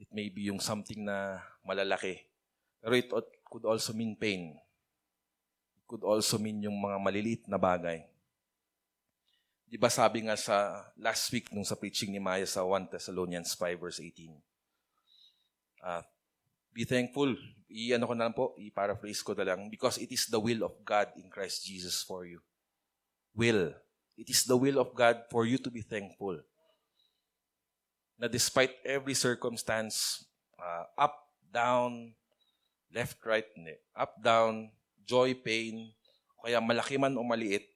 [0.02, 2.18] It may be yung something na malalaki.
[2.82, 3.06] Pero it
[3.46, 4.58] could also mean pain.
[5.78, 8.02] It could also mean yung mga maliliit na bagay.
[9.70, 13.54] Di ba sabi nga sa last week nung sa preaching ni Maya sa 1 Thessalonians
[13.54, 14.34] 5 verse 18.
[15.86, 16.02] Ah,
[16.74, 17.38] be thankful.
[17.70, 19.70] I-ano ko na lang po, i-paraphrase ko na lang.
[19.70, 22.42] Because it is the will of God in Christ Jesus for you.
[23.38, 23.70] Will.
[24.18, 26.42] It is the will of God for you to be thankful.
[28.22, 30.22] Na despite every circumstance,
[30.54, 32.14] ah, up, down,
[32.94, 33.50] left, right,
[33.98, 34.70] up, down,
[35.02, 35.90] joy, pain,
[36.38, 37.66] kaya malaki man o maliit,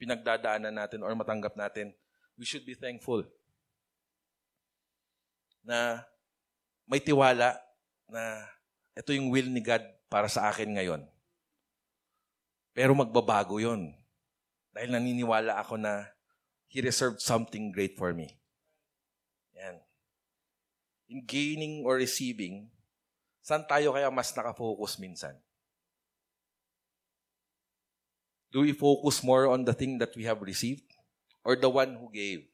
[0.00, 1.92] pinagdadaanan natin or matanggap natin,
[2.40, 3.20] we should be thankful.
[5.60, 6.00] Na
[6.88, 7.60] may tiwala
[8.08, 8.48] na
[8.96, 11.04] ito yung will ni God para sa akin ngayon.
[12.72, 13.92] Pero magbabago yon
[14.72, 16.08] Dahil naniniwala ako na
[16.70, 18.39] He reserved something great for me.
[21.10, 22.70] In gaining or receiving,
[23.42, 25.34] saan tayo kaya mas nakafocus minsan?
[28.54, 30.86] Do we focus more on the thing that we have received
[31.42, 32.46] or the one who gave?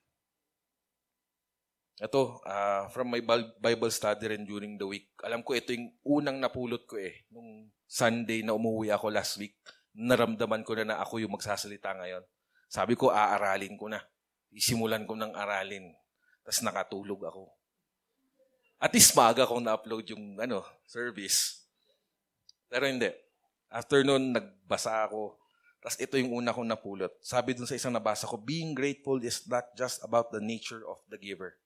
[1.96, 3.24] Ito, ah, from my
[3.56, 7.24] Bible study rin during the week, alam ko ito yung unang napulot ko eh.
[7.32, 9.56] Nung Sunday na umuwi ako last week,
[9.96, 12.20] naramdaman ko na na ako yung magsasalita ngayon.
[12.68, 14.04] Sabi ko, aaralin ko na.
[14.52, 15.96] Isimulan ko ng aralin.
[16.44, 17.48] Tapos nakatulog ako.
[18.76, 21.64] At least maaga kong na-upload yung ano, service.
[22.68, 23.08] Pero hindi.
[23.72, 25.40] After nun, nagbasa ako.
[25.80, 27.12] Tapos ito yung una kong napulot.
[27.24, 31.00] Sabi dun sa isang nabasa ko, being grateful is not just about the nature of
[31.08, 31.56] the giver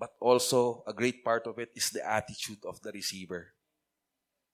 [0.00, 3.52] but also a great part of it is the attitude of the receiver.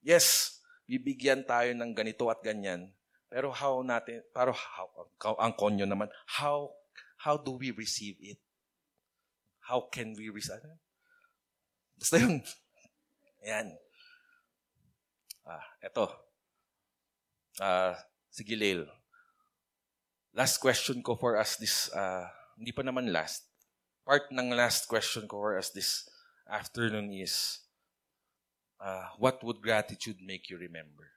[0.02, 0.58] Yes,
[0.90, 2.90] bibigyan tayo ng ganito at ganyan,
[3.30, 4.90] pero how natin, pero how,
[5.38, 6.74] ang konyo naman, how,
[7.22, 8.42] how do we receive it?
[9.62, 10.82] How can we receive it?
[11.96, 12.44] Basta yun.
[13.44, 13.68] Ayan.
[15.46, 16.06] Ah, eto.
[17.56, 17.96] Ah,
[18.28, 18.84] sige, Lail.
[20.36, 22.28] Last question ko for us this, ah,
[22.60, 23.48] hindi pa naman last,
[24.04, 26.04] part ng last question ko for us this
[26.44, 27.64] afternoon is,
[28.80, 31.08] uh, what would gratitude make you remember?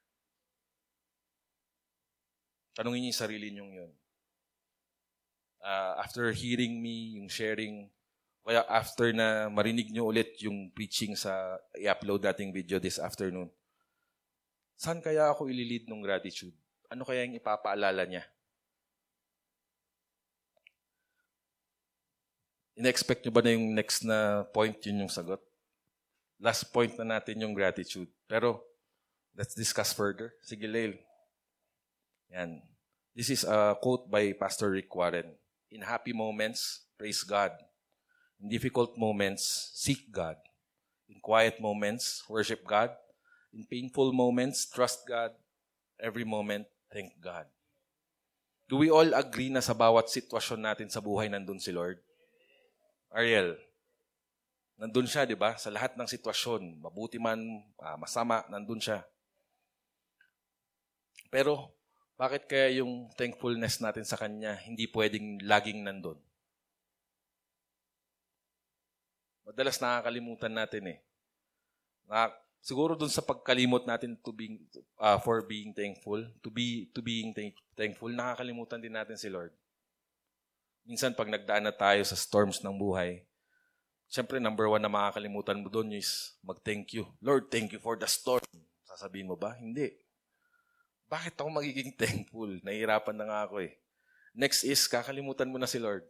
[2.80, 3.92] Tanungin niyo yung sarili niyong yun.
[5.60, 7.92] Uh, after hearing me, yung sharing,
[8.50, 13.46] kaya after na marinig niyo ulit yung preaching sa i-upload dating video this afternoon,
[14.74, 16.58] saan kaya ako ililid ng gratitude?
[16.90, 18.26] Ano kaya yung ipapaalala niya?
[22.74, 25.46] In-expect nyo ba na yung next na point yun yung sagot?
[26.42, 28.10] Last point na natin yung gratitude.
[28.26, 28.66] Pero,
[29.38, 30.34] let's discuss further.
[30.42, 30.98] Sige, Lail.
[32.34, 32.66] Yan.
[33.14, 35.38] This is a quote by Pastor Rick Warren.
[35.70, 37.54] In happy moments, praise God.
[38.40, 40.40] In difficult moments, seek God.
[41.12, 42.96] In quiet moments, worship God.
[43.52, 45.36] In painful moments, trust God.
[46.00, 47.52] Every moment, thank God.
[48.70, 52.00] Do we all agree na sa bawat sitwasyon natin sa buhay nandun si Lord?
[53.10, 53.58] Ariel,
[54.78, 55.58] nandun siya, di ba?
[55.58, 57.42] Sa lahat ng sitwasyon, mabuti man,
[57.82, 59.02] ah, masama, nandun siya.
[61.34, 61.74] Pero,
[62.14, 66.22] bakit kaya yung thankfulness natin sa Kanya hindi pwedeng laging nandun?
[69.50, 71.00] Madalas nakakalimutan natin eh.
[72.06, 72.30] Na,
[72.62, 74.62] siguro dun sa pagkalimot natin to being,
[75.02, 79.50] ah, for being thankful, to be to being thank- thankful, nakakalimutan din natin si Lord.
[80.86, 83.26] Minsan pag nagdaan na tayo sa storms ng buhay,
[84.10, 87.06] Siyempre, number one na makakalimutan mo doon is mag-thank you.
[87.22, 88.42] Lord, thank you for the storm.
[88.82, 89.54] Sasabihin mo ba?
[89.54, 89.94] Hindi.
[91.06, 92.58] Bakit ako magiging thankful?
[92.66, 93.78] Nahihirapan na nga ako eh.
[94.34, 96.02] Next is, kakalimutan mo na si Lord.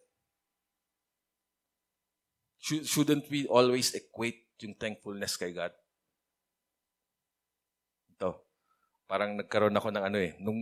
[2.60, 5.72] Should, shouldn't we always equate yung thankfulness kay God?
[8.16, 8.44] Ito.
[9.08, 10.36] Parang nagkaroon ako ng ano eh.
[10.44, 10.60] Nung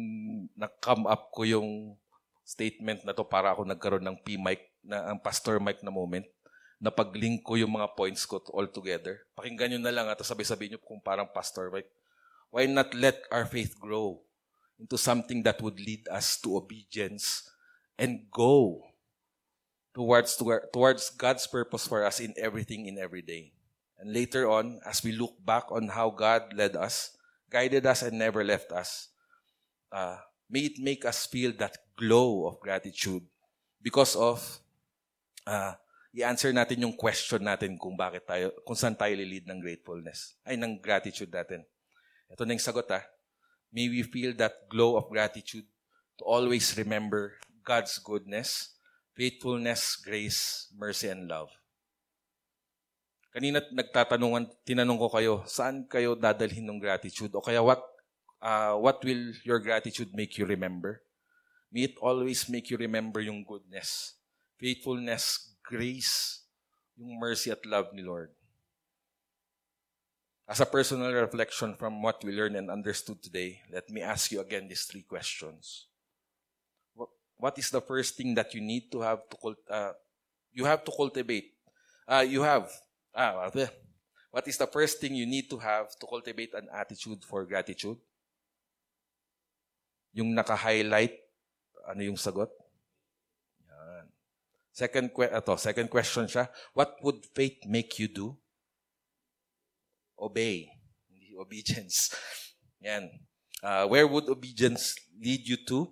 [0.53, 1.97] na-come up ko yung
[2.47, 6.23] statement na to para ako nagkaroon ng P-mic, na, ang pastor mic na moment
[6.77, 9.25] na pag-link ko yung mga points ko all together.
[9.33, 11.89] Pakinggan nyo na lang at sabi-sabi nyo kung parang pastor mic.
[12.53, 14.21] Why not let our faith grow
[14.77, 17.49] into something that would lead us to obedience
[17.97, 18.85] and go
[19.97, 20.37] towards
[20.69, 23.57] towards God's purpose for us in everything in every day.
[23.97, 27.17] And later on, as we look back on how God led us,
[27.49, 29.09] guided us, and never left us,
[29.89, 33.25] uh, may it make us feel that glow of gratitude
[33.81, 34.61] because of
[35.49, 35.73] uh,
[36.13, 40.53] i-answer natin yung question natin kung bakit tayo, kung saan tayo lilid ng gratefulness, ay
[40.61, 41.65] ng gratitude natin.
[42.29, 43.01] Ito na yung sagot ah.
[43.73, 45.65] May we feel that glow of gratitude
[46.21, 48.76] to always remember God's goodness,
[49.17, 51.49] faithfulness, grace, mercy, and love.
[53.33, 57.33] Kanina nagtatanungan, tinanong ko kayo, saan kayo dadalhin ng gratitude?
[57.33, 57.81] O kaya what,
[58.45, 61.01] uh, what will your gratitude make you remember?
[61.73, 64.15] May it always make you remember yung goodness,
[64.61, 66.45] faithfulness, grace,
[66.95, 68.29] yung mercy at love ni Lord.
[70.47, 74.39] As a personal reflection from what we learned and understood today, let me ask you
[74.39, 75.91] again these three questions.
[77.37, 79.37] What is the first thing that you need to have to
[79.69, 79.93] uh,
[80.51, 81.53] you have to cultivate?
[82.07, 82.69] Uh, you have
[83.17, 83.49] Ah,
[84.29, 87.97] what is the first thing you need to have to cultivate an attitude for gratitude?
[90.13, 91.17] Yung naka-highlight,
[91.89, 92.53] ano yung sagot?
[93.65, 94.05] Yan.
[94.69, 96.45] Second, que- ato, second question siya,
[96.77, 98.37] what would faith make you do?
[100.13, 100.69] Obey.
[101.09, 102.13] Hindi obedience.
[102.85, 103.09] Yan.
[103.65, 105.89] Uh, where would obedience lead you to?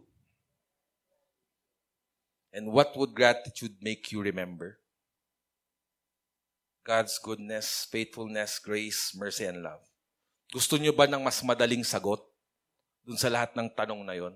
[2.55, 4.79] And what would gratitude make you remember?
[6.87, 9.83] God's goodness, faithfulness, grace, mercy, and love.
[10.55, 12.23] Gusto nyo ba ng mas madaling sagot
[13.03, 14.31] dun sa lahat ng tanong na yon?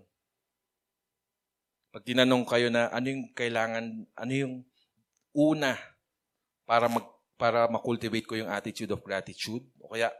[1.95, 4.53] Pag tinanong kayo na ano yung kailangan, ano yung
[5.31, 5.79] una
[6.67, 7.07] para mag
[7.39, 10.11] para makultivate ko yung attitude of gratitude o kaya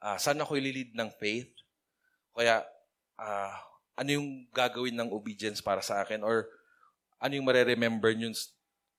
[0.00, 1.52] uh, saan ako ililid ng faith
[2.32, 2.64] o kaya
[3.20, 3.52] uh,
[3.92, 6.48] ano yung gagawin ng obedience para sa akin or
[7.20, 8.32] ano yung mare-remember nyo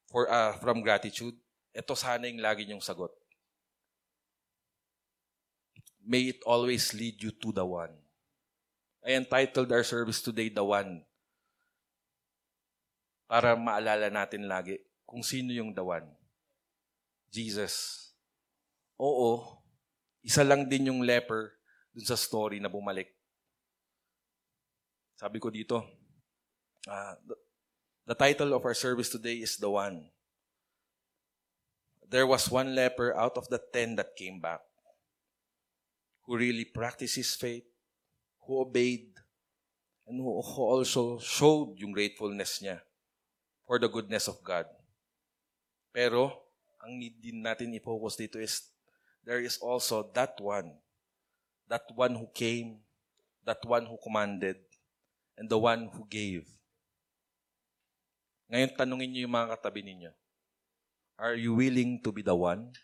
[0.07, 1.35] for, uh, from gratitude
[1.72, 3.11] ito sana yung lagi niyong sagot.
[6.03, 7.95] May it always lead you to the one.
[9.02, 11.02] I entitled our service today, The One.
[13.26, 14.77] Para maalala natin lagi
[15.07, 16.06] kung sino yung the one.
[17.31, 18.11] Jesus.
[18.99, 19.64] Oo,
[20.19, 21.56] isa lang din yung leper
[21.95, 23.07] dun sa story na bumalik.
[25.15, 25.80] Sabi ko dito,
[26.91, 27.15] uh,
[28.05, 30.11] the, title of our service today is The One
[32.11, 34.59] there was one leper out of the ten that came back
[36.27, 37.63] who really practiced his faith,
[38.43, 39.07] who obeyed,
[40.05, 40.29] and who
[40.59, 42.83] also showed yung gratefulness niya
[43.65, 44.67] for the goodness of God.
[45.95, 46.35] Pero,
[46.83, 48.69] ang need din natin i-focus dito is,
[49.23, 50.75] there is also that one,
[51.71, 52.83] that one who came,
[53.47, 54.59] that one who commanded,
[55.39, 56.43] and the one who gave.
[58.51, 60.11] Ngayon, tanungin niyo yung mga katabi ninyo.
[61.15, 62.75] Are you willing to be the one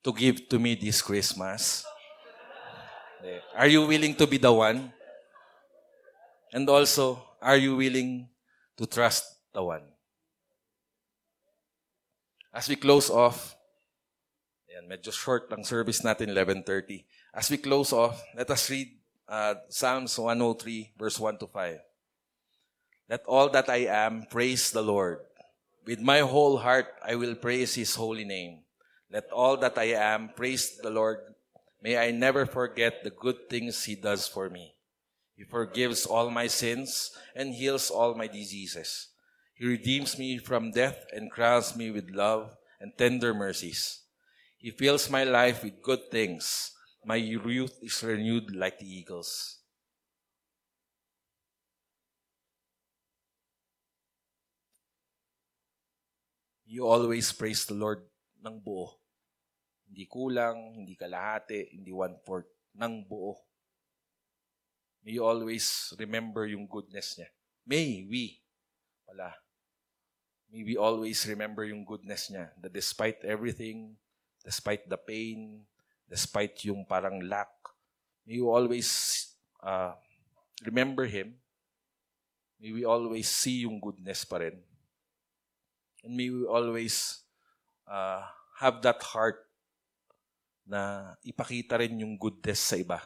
[0.00, 1.84] to give to me this Christmas?
[3.52, 4.88] Are you willing to be the one?
[6.48, 8.24] And also, are you willing
[8.80, 9.84] to trust the one?
[12.54, 13.52] As we close off,
[14.70, 17.04] ayan, medyo short ang service natin, 11.30.
[17.34, 21.78] As we close off, let us read uh, Psalms 103, verse 1 to 5.
[23.08, 25.18] Let all that I am praise the Lord.
[25.86, 28.60] With my whole heart, I will praise his holy name.
[29.10, 31.18] Let all that I am praise the Lord.
[31.82, 34.74] May I never forget the good things he does for me.
[35.36, 39.08] He forgives all my sins and heals all my diseases.
[39.54, 44.02] He redeems me from death and crowns me with love and tender mercies.
[44.58, 46.73] He fills my life with good things.
[47.04, 49.64] My youth is renewed like the eagles.
[56.74, 58.02] you always praise the Lord
[58.42, 58.98] ng buo.
[59.86, 63.38] Hindi kulang, hindi kalahati, hindi one-fourth, ng buo.
[65.06, 67.30] May you always remember yung goodness niya.
[67.62, 68.42] May we,
[69.06, 69.38] wala.
[70.50, 72.50] May we always remember yung goodness niya.
[72.58, 73.94] That despite everything,
[74.42, 75.62] despite the pain,
[76.06, 77.50] despite yung parang lack,
[78.24, 78.88] may you always
[79.60, 79.92] uh,
[80.64, 81.36] remember Him.
[82.60, 84.56] May we always see yung goodness pa rin
[86.04, 87.24] And may we always
[87.88, 88.20] uh,
[88.60, 89.40] have that heart
[90.68, 93.00] na ipakita rin yung goodness sa iba.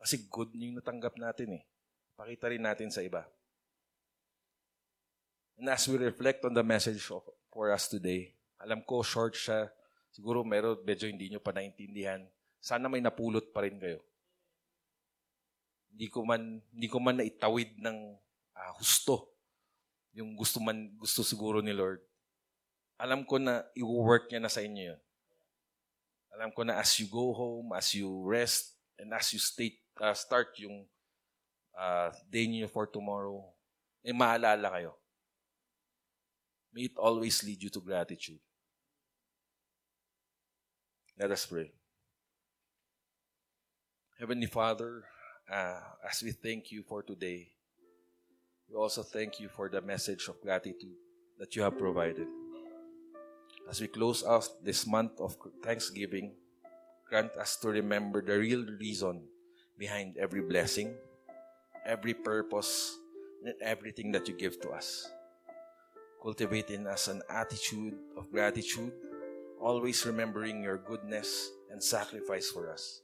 [0.00, 1.62] Kasi good yung natanggap natin eh.
[2.16, 3.28] Pakita rin natin sa iba.
[5.60, 7.04] And as we reflect on the message
[7.52, 9.68] for us today, alam ko short siya.
[10.16, 12.24] Siguro meron medyo hindi nyo pa naintindihan.
[12.56, 14.00] Sana may napulot pa rin kayo.
[15.92, 18.16] Hindi ko man hindi ko man naitawid ng
[18.56, 19.36] uh, husto
[20.16, 22.00] yung gusto man gusto siguro ni Lord.
[22.96, 25.00] Alam ko na i-work niya na sa inyo yun.
[26.32, 30.16] Alam ko na as you go home, as you rest, and as you stay, uh,
[30.16, 30.88] start yung
[31.76, 33.44] uh, day niyo for tomorrow,
[34.00, 34.96] eh maalala kayo.
[36.72, 38.40] May it always lead you to gratitude.
[41.18, 41.72] Let us pray.
[44.20, 45.04] Heavenly Father,
[45.50, 47.48] uh, as we thank you for today,
[48.68, 50.92] we also thank you for the message of gratitude
[51.38, 52.26] that you have provided.
[53.70, 56.34] As we close out this month of Thanksgiving,
[57.08, 59.24] grant us to remember the real reason
[59.78, 60.92] behind every blessing,
[61.86, 62.98] every purpose,
[63.42, 65.08] and everything that you give to us.
[66.22, 68.92] Cultivate in us an attitude of gratitude,
[69.60, 73.00] always remembering your goodness and sacrifice for us.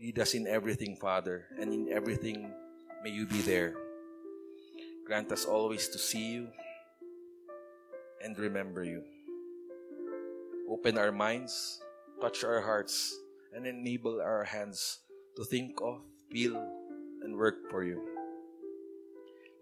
[0.00, 2.52] Lead us in everything, Father, and in everything
[3.04, 3.74] may you be there.
[5.06, 6.48] Grant us always to see you
[8.24, 9.02] and remember you.
[10.70, 11.80] Open our minds,
[12.20, 13.16] touch our hearts,
[13.54, 15.00] and enable our hands
[15.36, 16.00] to think of,
[16.30, 16.56] feel,
[17.22, 18.00] and work for you.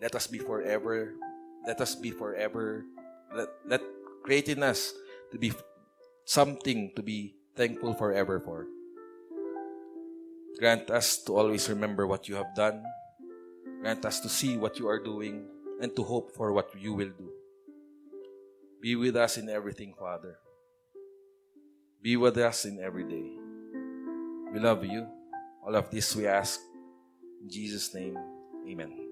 [0.00, 1.14] Let us be forever,
[1.66, 2.84] let us be forever,
[3.34, 3.82] let, let
[4.22, 4.92] create in us
[5.32, 5.52] to be
[6.28, 8.68] something to be thankful forever for.
[10.60, 12.84] Grant us to always remember what you have done.
[13.80, 15.48] Grant us to see what you are doing
[15.80, 17.32] and to hope for what you will do.
[18.82, 20.36] Be with us in everything, Father.
[22.02, 23.32] Be with us in every day.
[24.52, 25.08] We love you.
[25.64, 26.60] All of this we ask
[27.40, 28.18] in Jesus' name.
[28.68, 29.07] Amen.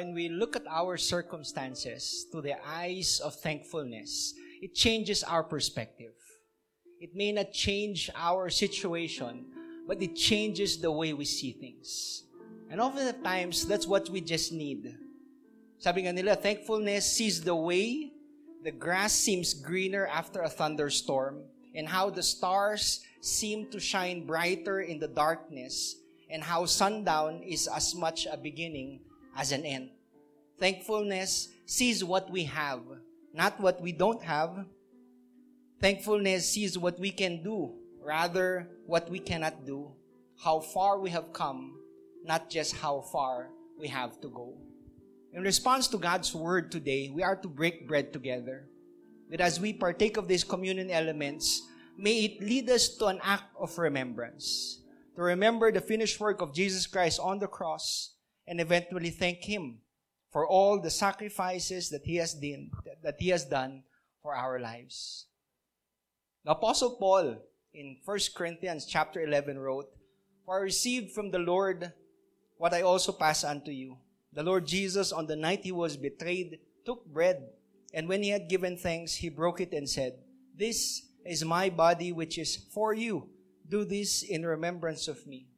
[0.00, 4.32] When we look at our circumstances through the eyes of thankfulness,
[4.62, 6.16] it changes our perspective.
[7.02, 9.44] It may not change our situation,
[9.86, 12.24] but it changes the way we see things.
[12.70, 14.96] And often at times, that's what we just need.
[15.76, 18.08] Sabi nga nila, thankfulness sees the way
[18.64, 21.44] the grass seems greener after a thunderstorm
[21.76, 25.96] and how the stars seem to shine brighter in the darkness
[26.30, 29.04] and how sundown is as much a beginning
[29.36, 29.90] as an end.
[30.58, 32.82] Thankfulness sees what we have,
[33.32, 34.66] not what we don't have.
[35.80, 39.90] Thankfulness sees what we can do, rather what we cannot do,
[40.42, 41.80] how far we have come,
[42.24, 43.48] not just how far
[43.78, 44.54] we have to go.
[45.32, 48.68] In response to God's word today, we are to break bread together.
[49.30, 51.62] That as we partake of these communion elements,
[51.96, 54.82] may it lead us to an act of remembrance.
[55.16, 58.16] To remember the finished work of Jesus Christ on the cross
[58.50, 59.78] and eventually thank Him
[60.32, 62.70] for all the sacrifices that He has done,
[63.02, 63.84] that He has done
[64.20, 65.26] for our lives.
[66.44, 67.38] The Apostle Paul
[67.72, 69.86] in 1 Corinthians chapter 11 wrote,
[70.44, 71.92] For I received from the Lord
[72.56, 73.96] what I also pass unto you.
[74.32, 77.50] The Lord Jesus, on the night he was betrayed, took bread,
[77.94, 80.14] and when he had given thanks, he broke it and said,
[80.56, 83.28] This is my body which is for you.
[83.68, 85.49] Do this in remembrance of me.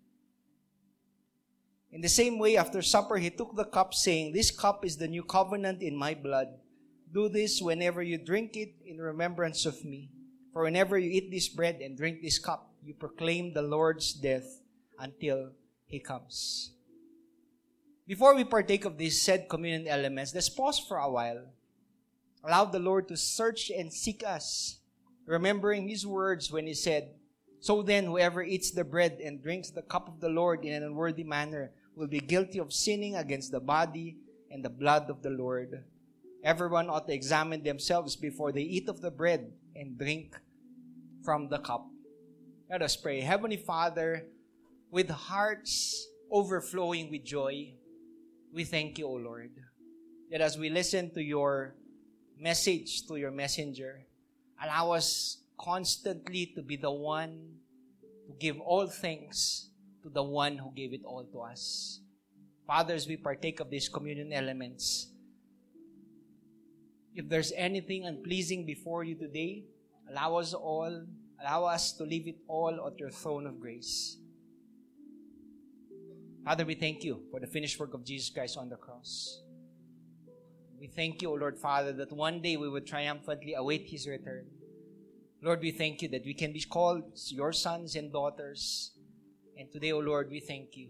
[1.93, 5.09] In the same way, after supper, he took the cup, saying, This cup is the
[5.09, 6.49] new covenant in my blood.
[7.13, 10.09] Do this whenever you drink it in remembrance of me.
[10.55, 14.63] For whenever you eat this bread and drink this cup, you proclaim the Lord's death
[14.99, 15.53] until
[15.87, 16.73] he comes.
[18.07, 21.45] Before we partake of these said communion elements, let's pause for a while.
[22.43, 24.81] Allow the Lord to search and seek us,
[25.27, 27.11] remembering his words when he said,
[27.61, 30.83] So then, whoever eats the bread and drinks the cup of the Lord in an
[30.83, 34.17] unworthy manner will be guilty of sinning against the body
[34.51, 35.85] and the blood of the Lord.
[36.45, 40.35] Everyone ought to examine themselves before they eat of the bread and drink
[41.25, 41.87] from the cup.
[42.71, 43.21] Let us pray.
[43.21, 44.27] Heavenly Father,
[44.91, 47.75] with hearts overflowing with joy,
[48.53, 49.53] we thank you, O Lord,
[50.31, 51.75] that as we listen to your
[52.39, 54.03] message, to your messenger,
[54.63, 57.57] allow us constantly to be the one
[58.27, 59.71] to give all things
[60.03, 62.01] to the one who gave it all to us.
[62.67, 65.09] Fathers, we partake of these communion elements.
[67.15, 69.65] If there's anything unpleasing before you today,
[70.11, 71.05] allow us all,
[71.41, 74.17] allow us to leave it all at your throne of grace.
[76.45, 79.43] Father, we thank you for the finished work of Jesus Christ on the cross.
[80.81, 84.47] We thank you, O Lord Father, that one day we would triumphantly await His return.
[85.41, 88.93] Lord, we thank you that we can be called your sons and daughters
[89.59, 90.89] and today, O oh Lord, we thank you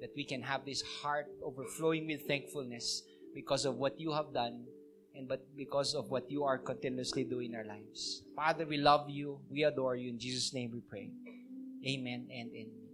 [0.00, 3.02] that we can have this heart overflowing with thankfulness
[3.34, 4.64] because of what you have done
[5.14, 8.22] and but because of what you are continuously doing in our lives.
[8.36, 9.40] Father, we love you.
[9.50, 10.10] We adore you.
[10.10, 11.10] In Jesus' name we pray.
[11.86, 12.88] Amen and amen.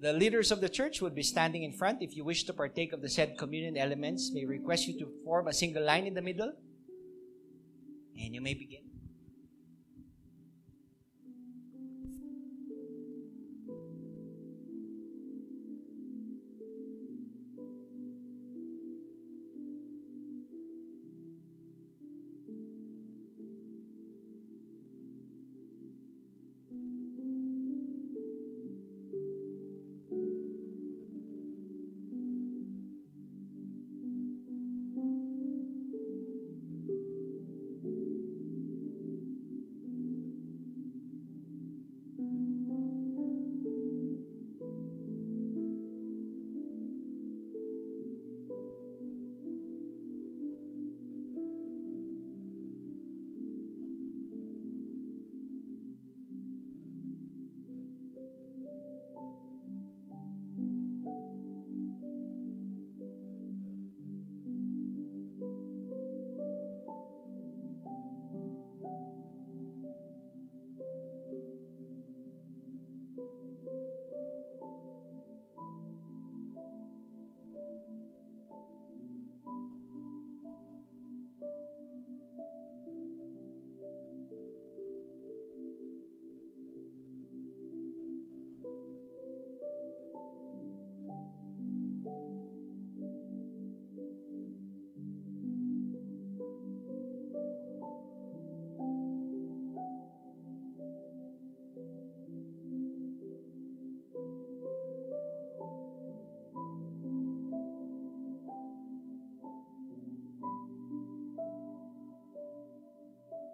[0.00, 2.02] The leaders of the church would be standing in front.
[2.02, 5.48] If you wish to partake of the said communion elements, may request you to form
[5.48, 6.52] a single line in the middle.
[8.18, 8.85] And you may begin.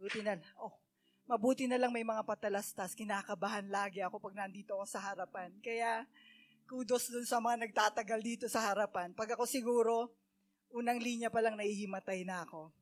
[0.00, 0.72] Buti na, oh,
[1.28, 2.96] mabuti na lang may mga patalastas.
[2.96, 5.52] Kinakabahan lagi ako pag nandito ako sa harapan.
[5.60, 6.08] Kaya,
[6.64, 9.12] kudos dun sa mga nagtatagal dito sa harapan.
[9.12, 10.08] Pag ako siguro,
[10.72, 12.72] unang linya pa lang nahihimatay na ako.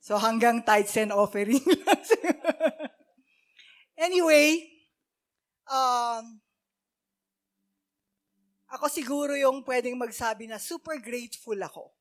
[0.00, 1.60] So hanggang tithes and offering
[4.00, 4.64] anyway,
[5.68, 6.40] um,
[8.70, 11.92] ako siguro yung pwedeng magsabi na super grateful ako.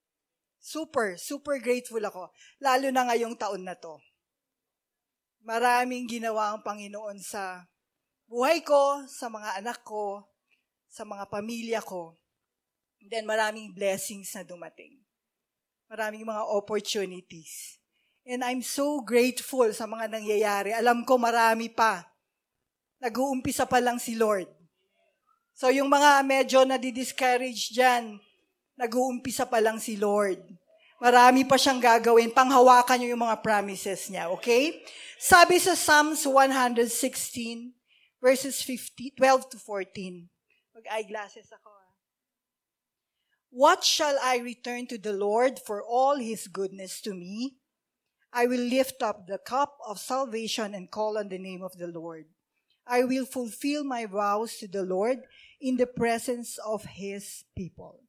[0.59, 2.31] Super, super grateful ako.
[2.63, 3.99] Lalo na ngayong taon na to.
[5.43, 7.63] Maraming ginawa ang Panginoon sa
[8.27, 10.27] buhay ko, sa mga anak ko,
[10.89, 12.17] sa mga pamilya ko.
[12.99, 14.99] And then maraming blessings na dumating.
[15.87, 17.79] Maraming mga opportunities.
[18.27, 20.75] And I'm so grateful sa mga nangyayari.
[20.75, 22.05] Alam ko marami pa.
[22.99, 24.51] Nag-uumpisa pa lang si Lord.
[25.55, 28.19] So yung mga medyo nadi-discourage dyan,
[28.75, 30.39] nag-uumpisa pa lang si Lord.
[30.99, 32.35] Marami pa siyang gagawin.
[32.35, 34.83] Panghawakan niyo yung mga promises niya, okay?
[35.15, 37.71] Sabi sa Psalms 116,
[38.19, 40.27] verses 50, 12 to 14.
[40.75, 41.71] Mag-eyeglasses ako.
[41.71, 41.87] ah.
[43.49, 47.57] What shall I return to the Lord for all his goodness to me?
[48.29, 51.87] I will lift up the cup of salvation and call on the name of the
[51.87, 52.29] Lord.
[52.85, 55.23] I will fulfill my vows to the Lord
[55.61, 58.03] in the presence of his people.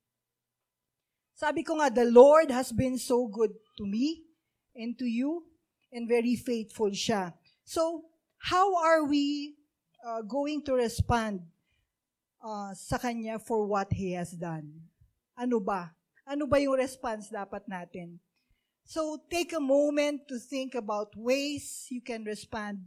[1.40, 4.28] Sabi ko nga, the Lord has been so good to me
[4.76, 5.48] and to you,
[5.88, 7.32] and very faithful siya.
[7.64, 9.56] So, how are we
[10.04, 11.40] uh, going to respond
[12.44, 14.84] uh, sa Kanya for what He has done?
[15.32, 15.96] Ano ba?
[16.28, 18.20] Ano ba yung response dapat natin?
[18.84, 22.84] So, take a moment to think about ways you can respond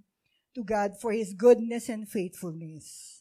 [0.53, 3.17] to God for His goodness and faithfulness.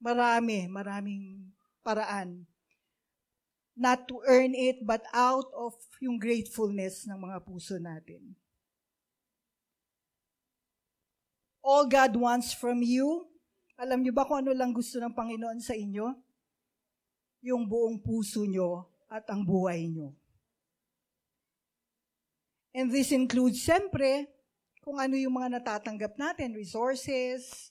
[0.00, 1.52] Marami, maraming
[1.84, 2.48] paraan.
[3.74, 8.38] Not to earn it, but out of yung gratefulness ng mga puso natin.
[11.64, 13.26] All God wants from you,
[13.74, 16.14] alam niyo ba kung ano lang gusto ng Panginoon sa inyo?
[17.42, 20.14] Yung buong puso nyo at ang buhay nyo.
[22.74, 24.26] And this includes, siyempre,
[24.82, 27.70] kung ano yung mga natatanggap natin, resources,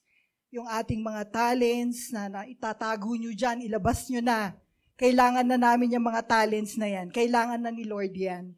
[0.49, 4.55] yung ating mga talents na, na itatago nyo dyan, ilabas nyo na.
[4.97, 7.09] Kailangan na namin yung mga talents na yan.
[7.09, 8.53] Kailangan na ni Lord yan.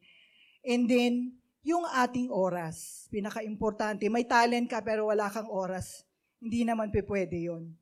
[0.66, 1.36] And then,
[1.66, 3.10] yung ating oras.
[3.10, 4.06] Pinaka-importante.
[4.06, 6.06] May talent ka pero wala kang oras.
[6.38, 7.74] Hindi naman pe pwede yun.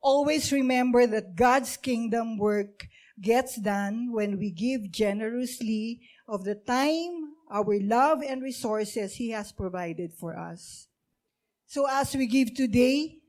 [0.00, 2.88] Always remember that God's kingdom work
[3.20, 9.52] gets done when we give generously of the time, our love, and resources He has
[9.52, 10.88] provided for us.
[11.68, 13.19] So as we give today,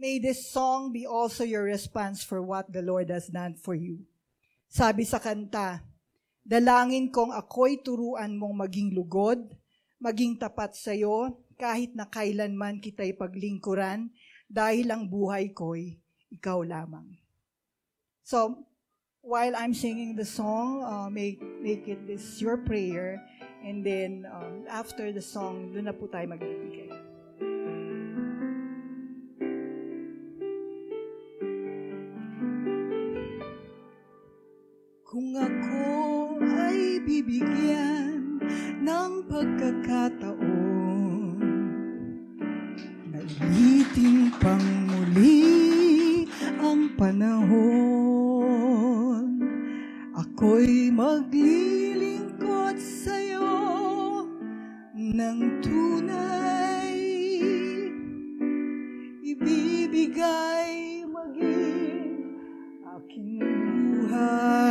[0.00, 4.00] may this song be also your response for what the Lord has done for you.
[4.64, 5.84] Sabi sa kanta,
[6.40, 9.44] Dalangin kong ako'y turuan mong maging lugod,
[10.00, 14.08] maging tapat sa iyo, kahit na kailanman kita'y paglingkuran,
[14.48, 16.00] dahil ang buhay ko'y
[16.32, 17.12] ikaw lamang.
[18.24, 18.64] So,
[19.20, 23.20] while I'm singing the song, uh, make, make it this your prayer,
[23.60, 27.19] and then um, after the song, doon na po tayo magbibigay.
[35.20, 38.40] Kung ako ay bibigyan
[38.80, 40.40] ng pagkakataon
[43.12, 46.24] na ulitin pang muli
[46.56, 48.24] ang panahon,
[50.16, 54.24] ako'y maglilingkod sa'yo
[54.96, 56.96] ng tunay,
[59.20, 62.40] ibibigay maging
[62.88, 63.44] aking
[64.00, 64.69] buhay.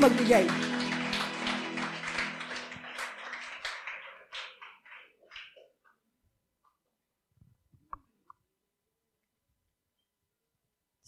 [0.00, 0.70] Magbigay.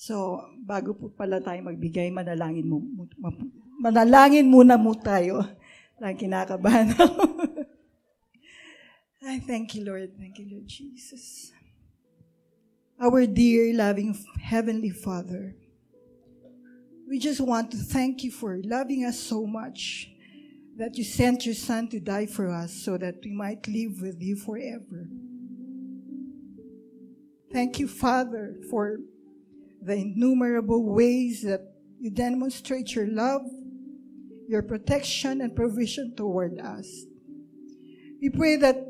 [0.02, 2.82] So, bago po pala tayo magbigay, manalangin mo,
[3.80, 5.40] manalangin muna mo tayo.
[6.02, 7.22] Lang kinakabahan ako.
[9.22, 10.12] I thank you, Lord.
[10.18, 11.54] Thank you, Lord Jesus.
[12.98, 14.12] Our dear, loving
[14.42, 15.54] Heavenly Father,
[17.12, 20.08] we just want to thank you for loving us so much
[20.78, 24.16] that you sent your Son to die for us so that we might live with
[24.18, 25.10] you forever.
[27.52, 28.96] Thank you, Father, for
[29.82, 31.60] the innumerable ways that
[32.00, 33.42] you demonstrate your love,
[34.48, 37.04] your protection, and provision toward us.
[38.22, 38.86] We pray that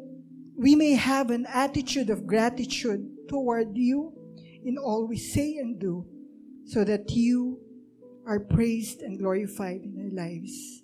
[0.57, 4.13] we may have an attitude of gratitude toward you
[4.65, 6.07] in all we say and do,
[6.67, 7.59] so that you
[8.27, 10.83] are praised and glorified in our lives.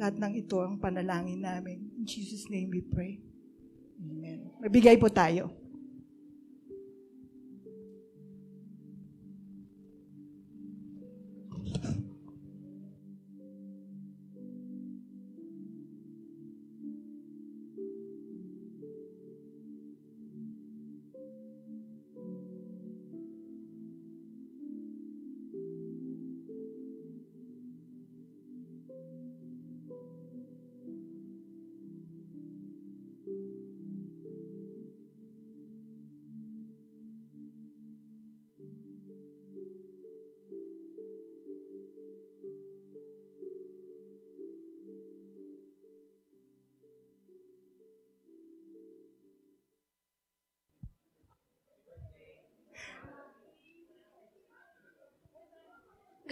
[0.00, 1.78] Lahat ng ito ang panalangin namin.
[2.00, 3.20] In Jesus' name we pray.
[4.00, 4.50] Amen.
[4.58, 5.61] Magbigay po tayo.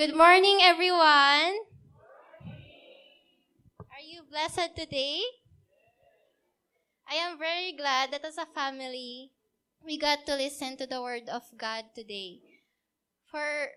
[0.00, 1.60] Good morning, everyone.
[3.76, 5.20] Are you blessed today?
[7.04, 9.28] I am very glad that as a family,
[9.84, 12.40] we got to listen to the word of God today.
[13.28, 13.76] For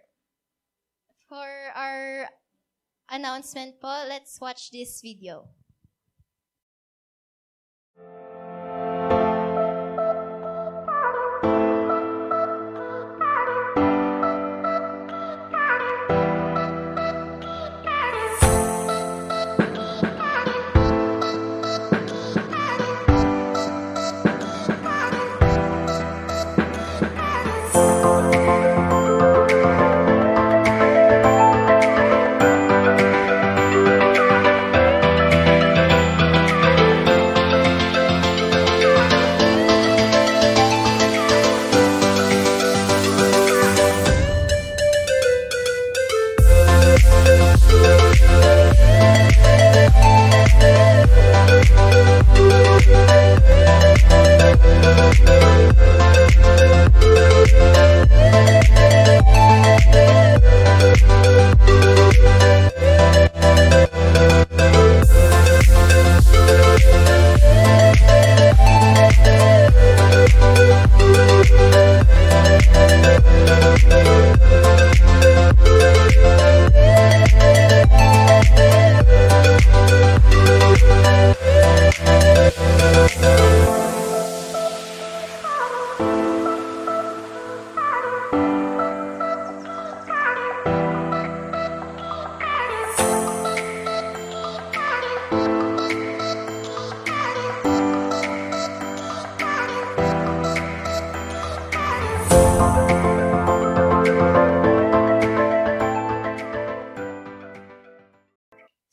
[1.28, 2.32] for our
[3.12, 5.52] announcement po, let's watch this video.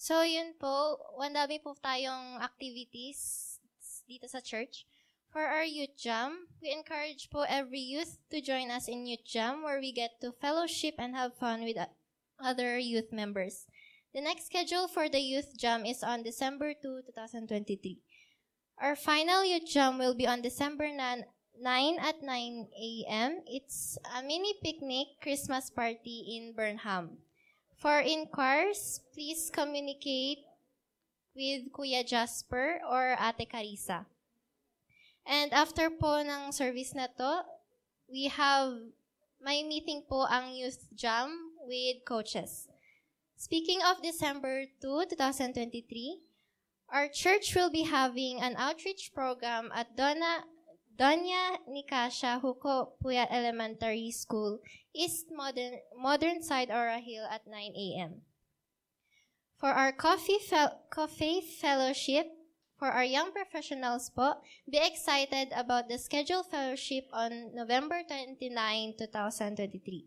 [0.01, 3.61] So, yun po, ang dami po tayong activities
[4.09, 4.89] dito sa church.
[5.29, 9.61] For our youth jam, we encourage po every youth to join us in youth jam
[9.61, 11.77] where we get to fellowship and have fun with
[12.41, 13.69] other youth members.
[14.17, 18.01] The next schedule for the youth jam is on December 2, 2023.
[18.81, 21.29] Our final youth jam will be on December 9,
[21.61, 23.45] 9 at 9 a.m.
[23.45, 27.21] It's a mini picnic Christmas party in Burnham.
[27.81, 30.45] For inquiries, please communicate
[31.33, 34.05] with Kuya Jasper or Ate Carissa.
[35.25, 37.41] And after po ng service na to,
[38.05, 38.77] we have,
[39.41, 42.69] may meeting po ang Youth Jam with coaches.
[43.41, 46.21] Speaking of December 2, 2023,
[46.93, 50.45] our church will be having an outreach program at Donna,
[51.01, 54.61] Doña Nicasha Huko Puyat Elementary School,
[54.93, 58.21] East Modern, Modern Side Aura Hill at 9 a.m.
[59.57, 62.29] For our coffee, fel- coffee fellowship,
[62.77, 68.37] for our young professionals po, be excited about the scheduled fellowship on November 29,
[69.01, 70.05] 2023.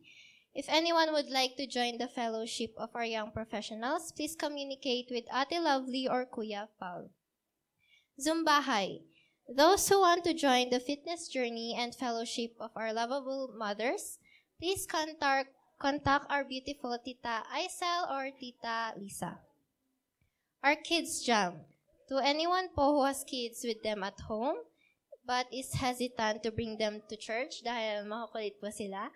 [0.53, 5.25] If anyone would like to join the fellowship of our young professionals, please communicate with
[5.33, 7.09] Ate Lovely or Kuya Paul.
[8.21, 9.01] Zumbahay.
[9.49, 14.17] Those who want to join the fitness journey and fellowship of our lovable mothers,
[14.57, 19.39] please contact, contact our beautiful Tita Aisel or Tita Lisa.
[20.63, 21.67] Our Kids Jam.
[22.07, 24.63] To anyone po who has kids with them at home,
[25.27, 29.11] but is hesitant to bring them to church dahil makukulit po sila,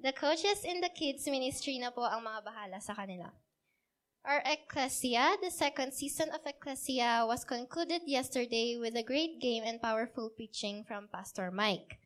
[0.00, 3.32] the coaches in the kids ministry na po ang mga bahala sa kanila.
[4.24, 9.82] Our Ecclesia, the second season of Ecclesia, was concluded yesterday with a great game and
[9.82, 11.98] powerful preaching from Pastor Mike.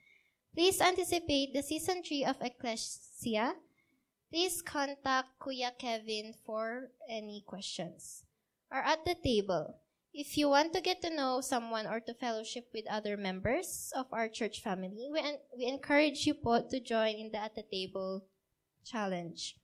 [0.54, 3.60] Please anticipate the season 3 of Ecclesia.
[4.32, 8.24] Please contact Kuya Kevin for any questions.
[8.72, 9.76] Or at the table.
[10.14, 14.06] If you want to get to know someone or to fellowship with other members of
[14.10, 17.64] our church family, we, en- we encourage you po to join in the At the
[17.68, 18.24] Table
[18.82, 19.60] challenge.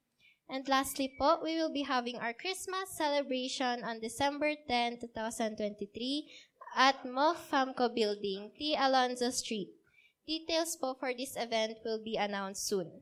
[0.52, 6.28] And lastly po, we will be having our Christmas celebration on December 10, 2023
[6.76, 8.76] at Mo Famco Building, T.
[8.76, 9.72] Alonzo Street.
[10.28, 13.00] Details po for this event will be announced soon.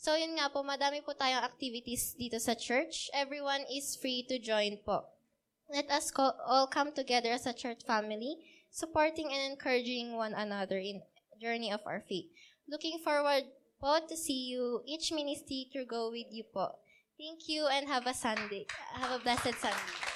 [0.00, 3.12] So yun nga po, madami po tayong activities dito sa church.
[3.12, 5.04] Everyone is free to join po.
[5.68, 8.40] Let us co- all come together as a church family,
[8.72, 11.04] supporting and encouraging one another in
[11.36, 12.32] journey of our faith.
[12.64, 16.85] Looking forward po to see you, each ministry to go with you po.
[17.18, 18.66] Thank you and have a Sunday.
[18.94, 20.15] Have a blessed Sunday.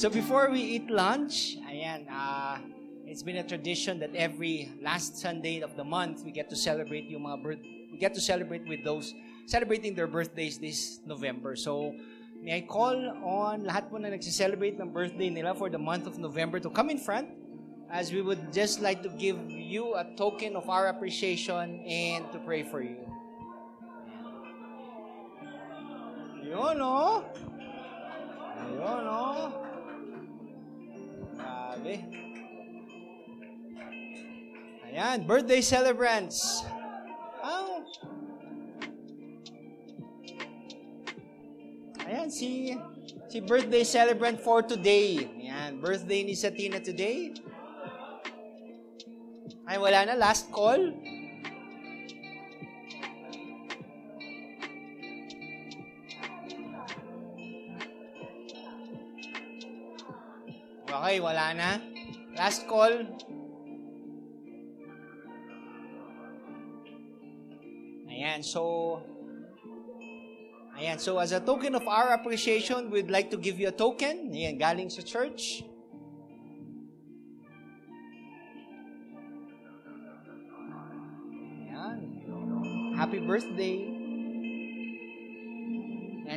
[0.00, 2.56] So before we eat lunch, ayan, uh,
[3.04, 7.04] it's been a tradition that every last Sunday of the month, we get to celebrate
[7.12, 7.60] yung mga birth,
[7.92, 9.12] we get to celebrate with those
[9.44, 11.52] celebrating their birthdays this November.
[11.52, 11.92] So,
[12.40, 16.16] may I call on lahat po na nagsi-celebrate ng birthday nila for the month of
[16.16, 17.28] November to come in front
[17.92, 22.40] as we would just like to give you a token of our appreciation and to
[22.40, 23.04] pray for you.
[26.40, 27.20] Yun, no?
[28.64, 29.69] Ayun, no?
[31.70, 32.02] Grabe.
[34.90, 36.66] Ayan, birthday celebrants.
[37.46, 37.86] Oh.
[42.10, 42.74] Ayan, si
[43.30, 45.30] si birthday celebrant for today.
[45.38, 47.30] Ayan, birthday ni Satina today.
[49.62, 50.18] Ay, wala na.
[50.18, 50.90] Last call.
[61.10, 61.82] Okay, wala na.
[62.38, 63.02] Last call.
[68.06, 69.02] Ayan, so...
[70.78, 74.30] Ayan, so as a token of our appreciation, we'd like to give you a token.
[74.30, 75.66] Ayan, galing sa church.
[81.66, 82.06] Ayan.
[82.94, 83.89] Happy birthday.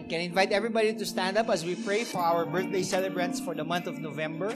[0.10, 3.64] Can invite everybody to stand up as we pray for our birthday celebrants for the
[3.64, 4.50] month of November.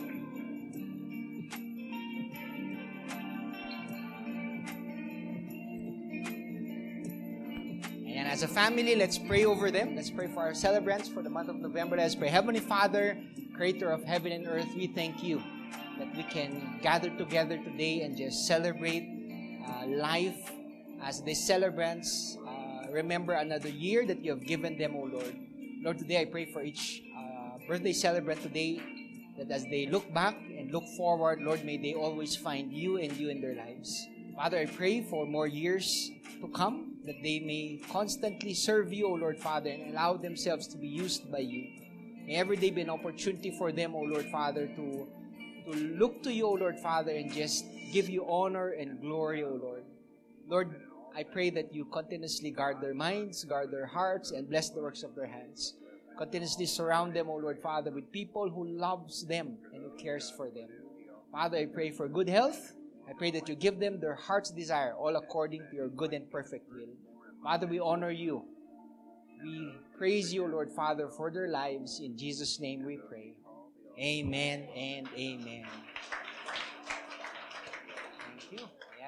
[8.06, 9.96] And as a family, let's pray over them.
[9.96, 11.96] Let's pray for our celebrants for the month of November.
[11.96, 12.28] Let's pray.
[12.28, 13.18] Heavenly Father,
[13.56, 15.42] creator of heaven and earth, we thank you
[15.98, 19.08] that we can gather together today and just celebrate
[19.66, 20.52] uh, life
[21.02, 22.38] as the celebrants
[22.92, 25.36] remember another year that you have given them, O Lord.
[25.82, 28.82] Lord, today I pray for each uh, birthday celebrant today
[29.38, 33.16] that as they look back and look forward, Lord, may they always find you and
[33.16, 34.08] you in their lives.
[34.36, 36.12] Father, I pray for more years
[36.42, 40.78] to come that they may constantly serve you, O Lord Father, and allow themselves to
[40.78, 41.72] be used by you.
[42.26, 45.08] May every day be an opportunity for them, O Lord Father, to,
[45.66, 49.50] to look to you, O Lord Father, and just give you honor and glory, O
[49.50, 49.84] Lord.
[50.48, 50.76] Lord,
[51.18, 55.02] I pray that you continuously guard their minds, guard their hearts, and bless the works
[55.02, 55.74] of their hands.
[56.16, 60.52] Continuously surround them, O Lord Father, with people who loves them and who cares for
[60.52, 60.70] them.
[61.32, 62.74] Father, I pray for good health.
[63.10, 66.30] I pray that you give them their heart's desire, all according to your good and
[66.30, 66.94] perfect will.
[67.42, 68.44] Father, we honor you.
[69.42, 72.00] We praise you, O Lord Father, for their lives.
[72.00, 73.34] In Jesus' name we pray.
[74.00, 75.66] Amen and amen.
[78.20, 78.68] Thank you.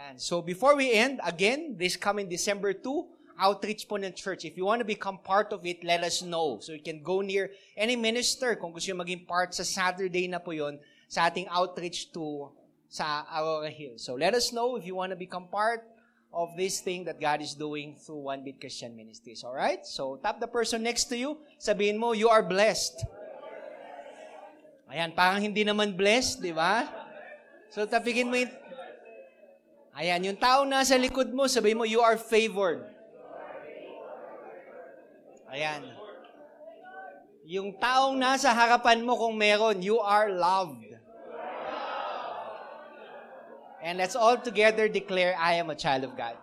[0.09, 0.17] Ayan.
[0.17, 4.43] So before we end, again, this coming December 2, outreach po ng church.
[4.43, 6.57] If you want to become part of it, let us know.
[6.61, 10.51] So you can go near any minister kung gusto maging part sa Saturday na po
[10.51, 12.49] yon sa ating outreach to
[12.89, 14.01] sa Aurora Hills.
[14.01, 15.85] So let us know if you want to become part
[16.33, 19.45] of this thing that God is doing through One Bit Christian Ministries.
[19.45, 19.85] Alright?
[19.85, 21.37] So tap the person next to you.
[21.61, 23.05] Sabihin mo, you are blessed.
[24.89, 26.89] Ayan, parang hindi naman blessed, di ba?
[27.69, 28.68] So tapikin mo yung...
[29.97, 32.85] Ayan, yung tao nasa likod mo, sabihin mo, you are favored.
[35.49, 35.81] Ayan.
[37.49, 40.85] Yung taong nasa harapan mo kung meron, you are loved.
[43.81, 46.37] And let's all together declare, I am a child of God.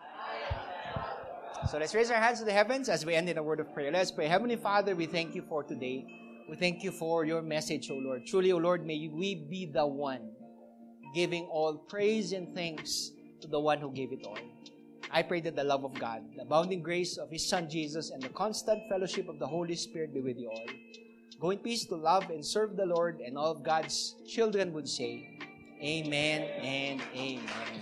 [1.71, 3.73] So let's raise our hands to the heavens as we end in a word of
[3.75, 3.91] prayer.
[3.91, 4.27] Let's pray.
[4.27, 6.07] Heavenly Father, we thank you for today.
[6.49, 8.27] We thank you for your message, O Lord.
[8.27, 10.31] Truly, O Lord, may we be the one
[11.15, 13.11] giving all praise and thanks
[13.41, 14.39] to the one who gave it all.
[15.11, 18.23] I pray that the love of God, the abounding grace of His Son Jesus, and
[18.23, 20.67] the constant fellowship of the Holy Spirit be with you all.
[21.41, 24.89] Go in peace to love and serve the Lord, and all of God's children would
[24.89, 25.39] say,
[25.83, 27.81] Amen and Amen.